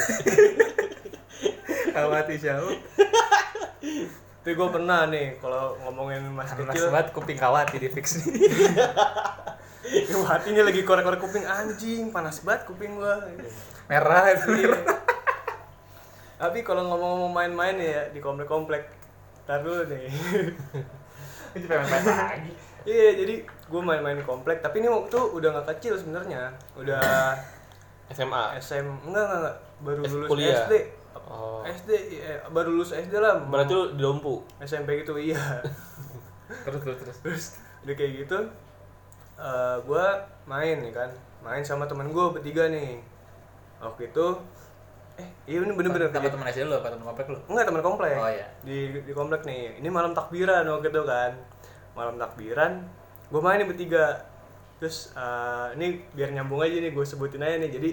Kawati 1.92 2.32
siapa? 2.34 2.64
Tapi 4.40 4.56
gue 4.56 4.68
pernah 4.72 5.04
nih 5.04 5.36
kalau 5.36 5.76
ngomongin 5.84 6.24
masih 6.32 6.64
Panas 6.64 6.72
kecil, 6.72 6.84
banget 6.88 7.08
kuping 7.12 7.36
kawati 7.36 7.76
di 7.76 7.88
fix 7.92 8.24
nih. 8.24 8.48
Gue 9.90 10.22
hatinya 10.22 10.62
lagi 10.70 10.86
korek-korek 10.86 11.18
kuping 11.18 11.42
anjing, 11.42 12.14
panas 12.14 12.46
banget 12.46 12.62
kuping 12.68 12.94
gua. 12.94 13.26
Merah 13.90 14.30
itu. 14.30 14.70
Iya. 14.70 14.78
Tapi 16.38 16.62
kalau 16.62 16.86
ngomong-ngomong 16.86 17.32
main-main 17.34 17.74
ya 17.74 18.06
di 18.14 18.22
komplek-komplek, 18.22 18.86
tar 19.50 19.66
dulu 19.66 19.90
nih. 19.90 20.06
Itu 21.58 21.66
pengen 21.66 21.86
main 21.90 22.04
lagi. 22.06 22.52
Iya, 22.86 23.08
jadi 23.18 23.34
gue 23.44 23.82
main-main 23.82 24.22
komplek. 24.22 24.62
Tapi 24.62 24.78
ini 24.78 24.88
waktu 24.88 25.18
udah 25.18 25.48
nggak 25.58 25.68
kecil 25.76 25.98
sebenarnya, 25.98 26.54
udah 26.78 27.34
SMA. 28.14 28.42
SM 28.62 28.86
enggak 29.10 29.24
enggak, 29.26 29.40
enggak. 29.42 29.56
baru 29.82 30.00
lulus. 30.06 30.54
SD. 30.64 30.74
Oh. 31.30 31.62
SD 31.66 31.90
eh, 32.22 32.38
baru 32.50 32.74
lulus 32.74 32.94
SD 32.94 33.14
lah. 33.18 33.42
Berarti 33.46 33.72
lu 33.74 33.84
di 33.94 34.02
Dompu. 34.02 34.42
SMP 34.62 35.02
gitu 35.02 35.18
iya. 35.18 35.38
Terus 36.66 36.80
terus 36.82 36.98
terus. 36.98 37.18
Terus 37.22 37.44
udah 37.86 37.94
kayak 37.94 38.12
gitu, 38.26 38.38
eh 39.38 39.76
gue 39.86 40.06
main 40.44 40.76
nih 40.82 40.92
kan, 40.92 41.10
main 41.40 41.62
sama 41.62 41.86
temen 41.86 42.10
gue 42.10 42.24
bertiga 42.34 42.66
nih. 42.68 43.00
Waktu 43.80 44.12
itu, 44.12 44.26
eh 45.16 45.28
iya 45.48 45.64
ini 45.64 45.72
bener-bener 45.72 46.12
Sama 46.12 46.28
teman 46.28 46.50
SD 46.50 46.68
lu 46.68 46.76
apa 46.76 46.90
teman 46.92 47.06
komplek 47.06 47.26
lu? 47.30 47.38
Enggak 47.48 47.64
teman 47.70 47.82
komplek. 47.86 48.16
Oh, 48.18 48.28
iya. 48.28 48.46
Di 48.66 49.00
di 49.00 49.12
komplek 49.14 49.46
nih. 49.46 49.78
Ini 49.78 49.88
malam 49.88 50.12
takbiran 50.12 50.66
waktu 50.66 50.90
itu 50.90 51.02
kan. 51.06 51.32
Malam 51.94 52.18
takbiran, 52.18 52.84
gue 53.30 53.40
main 53.40 53.62
nih 53.62 53.68
bertiga. 53.70 54.26
Terus 54.82 55.14
eh, 55.14 55.66
ini 55.78 56.02
biar 56.12 56.34
nyambung 56.34 56.60
aja 56.60 56.76
nih 56.76 56.92
gue 56.92 57.04
sebutin 57.06 57.46
aja 57.46 57.56
nih. 57.62 57.70
Jadi 57.72 57.90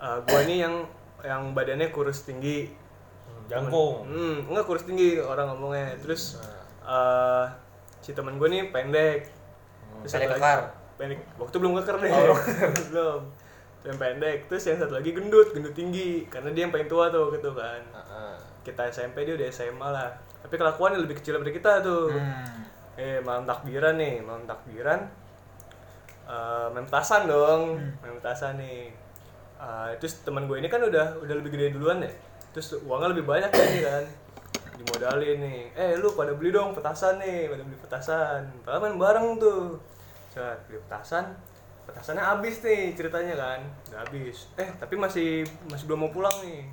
eh, 0.00 0.18
gue 0.24 0.40
ini 0.48 0.56
yang 0.64 0.86
yang 1.22 1.54
badannya 1.54 1.88
kurus 1.94 2.24
tinggi. 2.24 2.68
Jangkung. 3.46 4.04
Hmm, 4.04 4.36
enggak 4.50 4.66
kurus 4.66 4.84
tinggi 4.84 5.22
orang 5.22 5.54
ngomongnya. 5.54 5.94
Terus 6.02 6.40
eh 6.86 7.46
si 8.02 8.12
temen 8.12 8.36
gue 8.36 8.48
nih 8.50 8.74
pendek. 8.74 9.30
Terus 10.04 10.12
Pendek 10.12 10.28
kekar. 10.36 10.60
Pendek. 10.98 11.20
Waktu 11.38 11.56
belum 11.56 11.72
keker 11.80 11.96
deh. 12.02 12.10
Oh. 12.10 12.38
belum. 12.90 13.20
Yang 13.86 13.96
pendek. 14.02 14.38
Terus 14.50 14.62
yang 14.66 14.78
satu 14.82 14.94
lagi 14.98 15.10
gendut, 15.14 15.54
gendut 15.54 15.74
tinggi. 15.74 16.26
Karena 16.26 16.50
dia 16.50 16.66
yang 16.66 16.72
paling 16.74 16.90
tua 16.90 17.08
tuh 17.08 17.30
gitu 17.32 17.54
kan 17.54 17.80
kita 18.66 18.90
SMP 18.90 19.22
dia 19.22 19.38
udah 19.38 19.46
SMA 19.46 19.88
lah 19.94 20.10
tapi 20.42 20.58
kelakuannya 20.58 20.98
lebih 20.98 21.22
kecil 21.22 21.38
dari 21.38 21.54
kita 21.54 21.86
tuh 21.86 22.10
Hmm. 22.10 22.66
eh 22.98 23.22
malam 23.22 23.46
takbiran 23.46 23.94
nih 23.94 24.18
malam 24.26 24.42
takbiran 24.42 25.06
eh 26.26 26.66
main 26.74 26.82
petasan 26.82 27.30
dong 27.30 27.78
main 28.02 28.14
petasan 28.18 28.58
nih 28.58 28.90
Eh, 29.56 29.90
terus 29.96 30.20
teman 30.20 30.44
gue 30.44 30.60
ini 30.60 30.68
kan 30.68 30.84
udah 30.84 31.16
udah 31.24 31.34
lebih 31.40 31.56
gede 31.56 31.72
duluan 31.72 32.04
ya 32.04 32.12
terus 32.52 32.72
uangnya 32.88 33.12
lebih 33.12 33.24
banyak 33.28 33.52
kan 33.52 33.66
nih 33.68 33.84
kan. 33.84 34.04
Dimodalin 34.80 35.36
nih. 35.44 35.60
Eh 35.76 35.92
lu 36.00 36.12
pada 36.16 36.32
beli 36.32 36.52
dong 36.52 36.72
petasan 36.72 37.20
nih 37.20 37.52
pada 37.52 37.62
beli 37.64 37.76
petasan. 37.80 38.40
Padahal 38.64 38.80
main 38.80 38.96
bareng 38.96 39.36
tuh. 39.36 39.76
Set, 40.32 40.64
beli 40.64 40.80
petasan. 40.88 41.36
Petasannya 41.84 42.24
habis 42.24 42.64
nih 42.64 42.96
ceritanya 42.96 43.36
kan. 43.36 43.60
Udah 43.92 44.00
habis. 44.08 44.48
Eh 44.56 44.72
tapi 44.80 44.96
masih 44.96 45.44
masih 45.68 45.84
belum 45.84 46.08
mau 46.08 46.12
pulang 46.12 46.32
nih. 46.44 46.64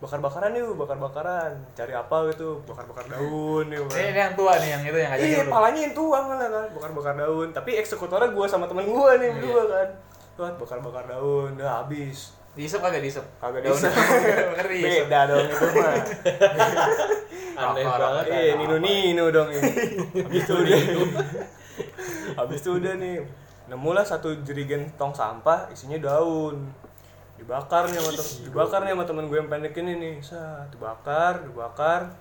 Bakar-bakaran 0.00 0.56
yuk 0.56 0.76
bakar-bakaran. 0.76 1.52
Cari 1.76 1.92
apa 1.92 2.16
gitu 2.32 2.60
bakar-bakar 2.64 3.04
daun 3.04 3.68
nih 3.68 3.80
Ini, 3.80 4.08
ini 4.12 4.20
yang 4.24 4.36
tua 4.36 4.52
nih 4.56 4.68
yang 4.72 4.82
itu 4.88 4.98
yang 5.00 5.10
ngajakin 5.12 5.36
Iya, 5.36 5.44
palanya 5.48 5.80
yang 5.84 5.94
tua 5.96 6.18
malah 6.24 6.48
kan, 6.48 6.66
bakar-bakar 6.72 7.14
daun. 7.16 7.48
Tapi 7.52 7.70
eksekutornya 7.80 8.28
gue 8.32 8.46
sama 8.48 8.64
temen 8.64 8.88
gue 8.88 9.10
nih 9.20 9.28
berdua 9.36 9.64
kan. 9.68 9.88
Tuh 10.36 10.52
bakar-bakar 10.60 11.04
daun, 11.08 11.56
udah 11.56 11.82
habis. 11.82 12.36
Diisep 12.56 12.80
kagak 12.80 13.00
diisep? 13.04 13.24
Kagak 13.40 13.64
Daun- 13.64 13.76
diisep. 13.76 13.92
Diisep. 14.72 15.04
Beda 15.08 15.20
dong 15.28 15.44
itu 15.48 15.66
mah. 15.76 15.92
Aneh 17.60 17.84
banget. 17.84 18.24
Iya, 18.28 18.52
nino 18.60 18.76
nino 18.80 19.24
dong 19.32 19.48
ini. 19.48 19.70
Habis 20.24 20.42
itu 20.44 20.54
udah. 20.56 20.80
Habis 22.36 22.58
itu 22.64 22.70
udah 22.76 22.92
nih. 23.00 23.16
Nemulah 23.66 24.04
satu 24.04 24.32
jerigen 24.44 24.92
tong 25.00 25.12
sampah 25.16 25.68
isinya 25.72 25.96
daun. 26.00 26.68
Dibakar 27.36 27.88
nih 27.92 28.00
sama 28.00 28.12
temen, 28.16 28.32
dibakar 28.48 28.80
nih 28.84 28.92
sama 28.96 29.04
temen 29.04 29.24
gue 29.28 29.38
yang 29.40 29.48
pendek 29.52 29.76
ini 29.76 29.92
nih. 29.96 30.14
Sat, 30.24 30.72
dibakar, 30.72 31.44
dibakar. 31.44 32.12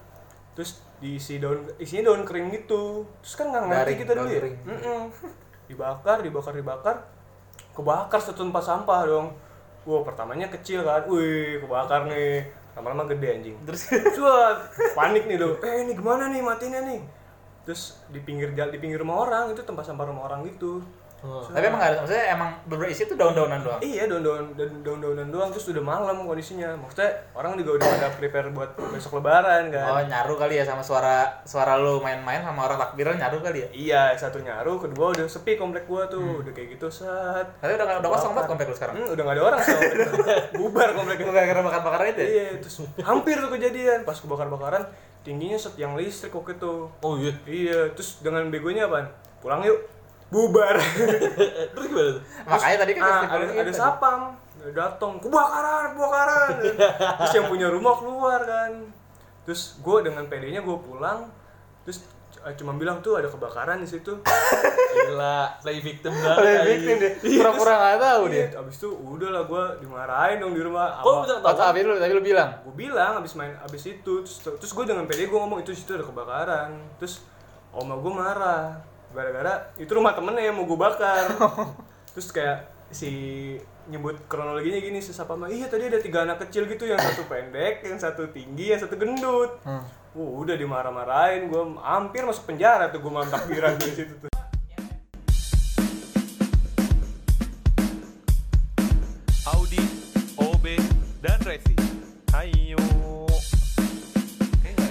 Terus 0.56 0.84
diisi 0.96 1.44
daun 1.44 1.68
isinya 1.76 2.12
daun 2.12 2.24
kering 2.24 2.56
gitu 2.56 3.04
terus 3.20 3.36
kan 3.36 3.52
nggak 3.52 3.68
ngerti 3.68 3.94
kita 4.00 4.16
dulu 4.16 4.32
ya 4.32 4.42
dibakar 5.68 6.24
dibakar 6.24 6.54
dibakar 6.56 6.96
kebakar 7.76 8.18
satu 8.24 8.48
tempat 8.48 8.64
sampah 8.64 9.02
dong 9.06 9.28
Wah 9.86 10.02
pertamanya 10.02 10.50
kecil 10.50 10.82
kan, 10.82 11.06
wih 11.06 11.62
kebakar 11.62 12.10
nih, 12.10 12.42
lama-lama 12.74 13.06
gede 13.06 13.38
anjing. 13.38 13.58
Terus 13.70 13.86
Wah, 14.18 14.58
panik 14.98 15.30
nih 15.30 15.38
lo. 15.38 15.62
Eh 15.62 15.86
ini 15.86 15.94
gimana 15.94 16.26
nih 16.26 16.42
matinya 16.42 16.82
nih? 16.82 17.06
Terus 17.70 18.02
di 18.10 18.18
pinggir 18.18 18.50
jalan 18.58 18.74
di 18.74 18.82
pinggir 18.82 18.98
rumah 19.06 19.30
orang 19.30 19.54
itu 19.54 19.62
tempat 19.62 19.86
sampah 19.86 20.10
rumah 20.10 20.26
orang 20.26 20.42
gitu. 20.50 20.82
Oh. 21.26 21.42
tapi 21.44 21.66
emang 21.66 21.78
nggak 21.78 21.90
ada 21.90 21.98
maksudnya 22.00 22.26
emang 22.30 22.50
beberapa 22.64 22.88
isi 22.88 23.04
itu 23.04 23.14
daun-daunan 23.14 23.60
doang. 23.60 23.80
Iya 23.80 24.06
daun-daun 24.06 24.54
daun- 24.54 24.82
daun-daunan 24.82 25.28
doang 25.28 25.50
terus 25.50 25.66
udah 25.68 25.82
malam 25.82 26.22
kondisinya. 26.22 26.78
Maksudnya 26.78 27.10
orang 27.34 27.58
juga 27.58 27.72
udah 27.76 27.88
pada 27.90 28.08
prepare 28.12 28.48
buat 28.50 28.70
besok 28.92 29.18
lebaran 29.18 29.68
Oh, 29.68 29.98
kan. 29.98 30.06
nyaru 30.06 30.34
kali 30.36 30.56
ya 30.56 30.64
sama 30.64 30.80
suara 30.80 31.26
suara 31.44 31.76
lu 31.76 31.98
main-main 32.00 32.40
sama 32.40 32.64
orang 32.64 32.78
takbiran 32.78 33.16
nyaru 33.16 33.42
kali 33.42 33.58
ya. 33.58 33.68
Iya, 33.72 34.02
satu 34.16 34.38
nyaru, 34.40 34.78
kedua 34.80 35.12
udah 35.12 35.26
sepi 35.26 35.56
komplek 35.56 35.86
gua 35.86 36.06
tuh, 36.06 36.22
udah 36.40 36.52
kayak 36.52 36.76
gitu 36.76 36.88
set. 36.88 37.48
Tapi 37.58 37.74
udah 37.74 37.98
udah 37.98 38.10
kosong 38.12 38.32
banget 38.32 38.48
komplek 38.48 38.68
lu 38.68 38.76
sekarang. 38.76 38.96
Hmm, 38.96 39.10
udah 39.10 39.24
gak 39.24 39.36
ada 39.36 39.44
orang 39.44 39.60
sama 39.60 39.82
bubar 40.60 40.90
kompleknya. 40.92 41.26
Lu 41.26 41.34
gara-gara 41.34 41.62
bakar-bakaran 41.62 42.06
itu 42.10 42.20
ya? 42.20 42.28
Iya, 42.28 42.48
terus 42.60 42.76
hampir 43.00 43.36
tuh 43.36 43.50
kejadian 43.50 44.00
pas 44.04 44.16
kebakar-bakaran 44.16 44.84
tingginya 45.22 45.58
set 45.58 45.74
yang 45.76 45.96
listrik 45.96 46.30
waktu 46.32 46.54
itu. 46.54 46.74
Oh 47.00 47.14
iya. 47.16 47.34
Iya, 47.44 47.80
terus 47.92 48.20
dengan 48.20 48.46
begonya 48.48 48.86
apaan? 48.86 49.10
Pulang 49.40 49.62
yuk. 49.62 49.80
Bubar. 50.36 50.76
Terus 51.74 51.86
gimana 51.88 52.10
tuh? 52.20 52.24
Makanya 52.44 52.78
tadi 52.84 52.92
kan 52.92 53.04
ah, 53.08 53.22
ada, 53.32 53.46
ada 53.56 53.72
sapam. 53.72 54.20
Datang, 54.66 55.22
kebakaran, 55.22 55.94
kebakaran. 55.94 56.50
terus 57.22 57.34
yang 57.38 57.46
punya 57.54 57.70
rumah 57.70 58.02
keluar 58.02 58.42
kan. 58.42 58.72
Terus 59.46 59.78
gue 59.78 59.98
dengan 60.02 60.26
PD-nya 60.26 60.66
gue 60.66 60.78
pulang. 60.82 61.30
Terus 61.86 62.02
eh, 62.42 62.54
cuma 62.58 62.74
bilang 62.74 62.98
tuh 63.06 63.14
ada 63.14 63.30
kebakaran 63.30 63.78
di 63.78 63.86
situ. 63.86 64.26
Gila, 64.26 65.62
play 65.62 65.86
victim 65.86 66.18
banget. 66.18 66.42
Play 66.42 66.58
victim 66.82 66.96
deh. 66.98 67.14
Pura-pura 67.38 67.74
nggak 67.78 67.98
tahu 68.02 68.24
dia. 68.34 68.38
Iya, 68.42 68.48
abis 68.66 68.76
itu 68.82 68.90
udah 68.90 69.30
lah 69.38 69.44
gue 69.46 69.64
dimarahin 69.86 70.38
dong 70.42 70.54
di 70.58 70.62
rumah. 70.66 70.98
Kok 70.98 71.14
lu 71.14 71.18
bisa 71.30 71.36
tahu? 71.46 71.56
tapi 71.62 71.80
lu 71.86 71.94
tapi 72.02 72.12
lu 72.18 72.24
bilang. 72.26 72.50
gue 72.66 72.74
bilang 72.74 73.12
abis 73.22 73.38
main 73.38 73.54
abis 73.62 73.84
itu 73.86 74.14
terus, 74.26 74.42
terus 74.42 74.72
gue 74.74 74.84
dengan 74.90 75.06
PD 75.06 75.30
gue 75.30 75.40
ngomong 75.40 75.62
itu 75.62 75.78
situ 75.78 75.94
ada 75.94 76.04
kebakaran 76.10 76.74
terus 76.98 77.22
oma 77.70 78.02
gue 78.02 78.14
marah 78.18 78.95
gara-gara 79.16 79.72
itu 79.80 79.88
rumah 79.96 80.12
temennya 80.12 80.52
yang 80.52 80.56
mau 80.60 80.68
gue 80.68 80.76
bakar. 80.76 81.32
Terus 82.14 82.30
kayak 82.36 82.68
si 82.92 83.12
nyebut 83.88 84.20
kronologinya 84.28 84.82
gini 84.82 85.00
si 85.00 85.14
siapa 85.14 85.38
mah 85.38 85.50
iya 85.50 85.70
tadi 85.70 85.90
ada 85.90 86.02
tiga 86.02 86.26
anak 86.26 86.42
kecil 86.48 86.66
gitu 86.66 86.90
yang 86.90 86.98
satu 86.98 87.26
pendek 87.30 87.86
yang 87.86 87.98
satu 88.02 88.28
tinggi 88.30 88.76
yang 88.76 88.82
satu 88.84 89.00
gendut. 89.00 89.56
Hmm. 89.64 89.82
Wah, 90.16 90.32
udah 90.44 90.56
dimarah-marahin 90.60 91.48
gue 91.48 91.64
hampir 91.80 92.28
masuk 92.28 92.52
penjara 92.52 92.92
tuh 92.92 93.00
gue 93.00 93.12
mantap 93.12 93.48
takbiran 93.48 93.76
di 93.80 93.92
situ 93.96 94.16
tuh 94.20 94.35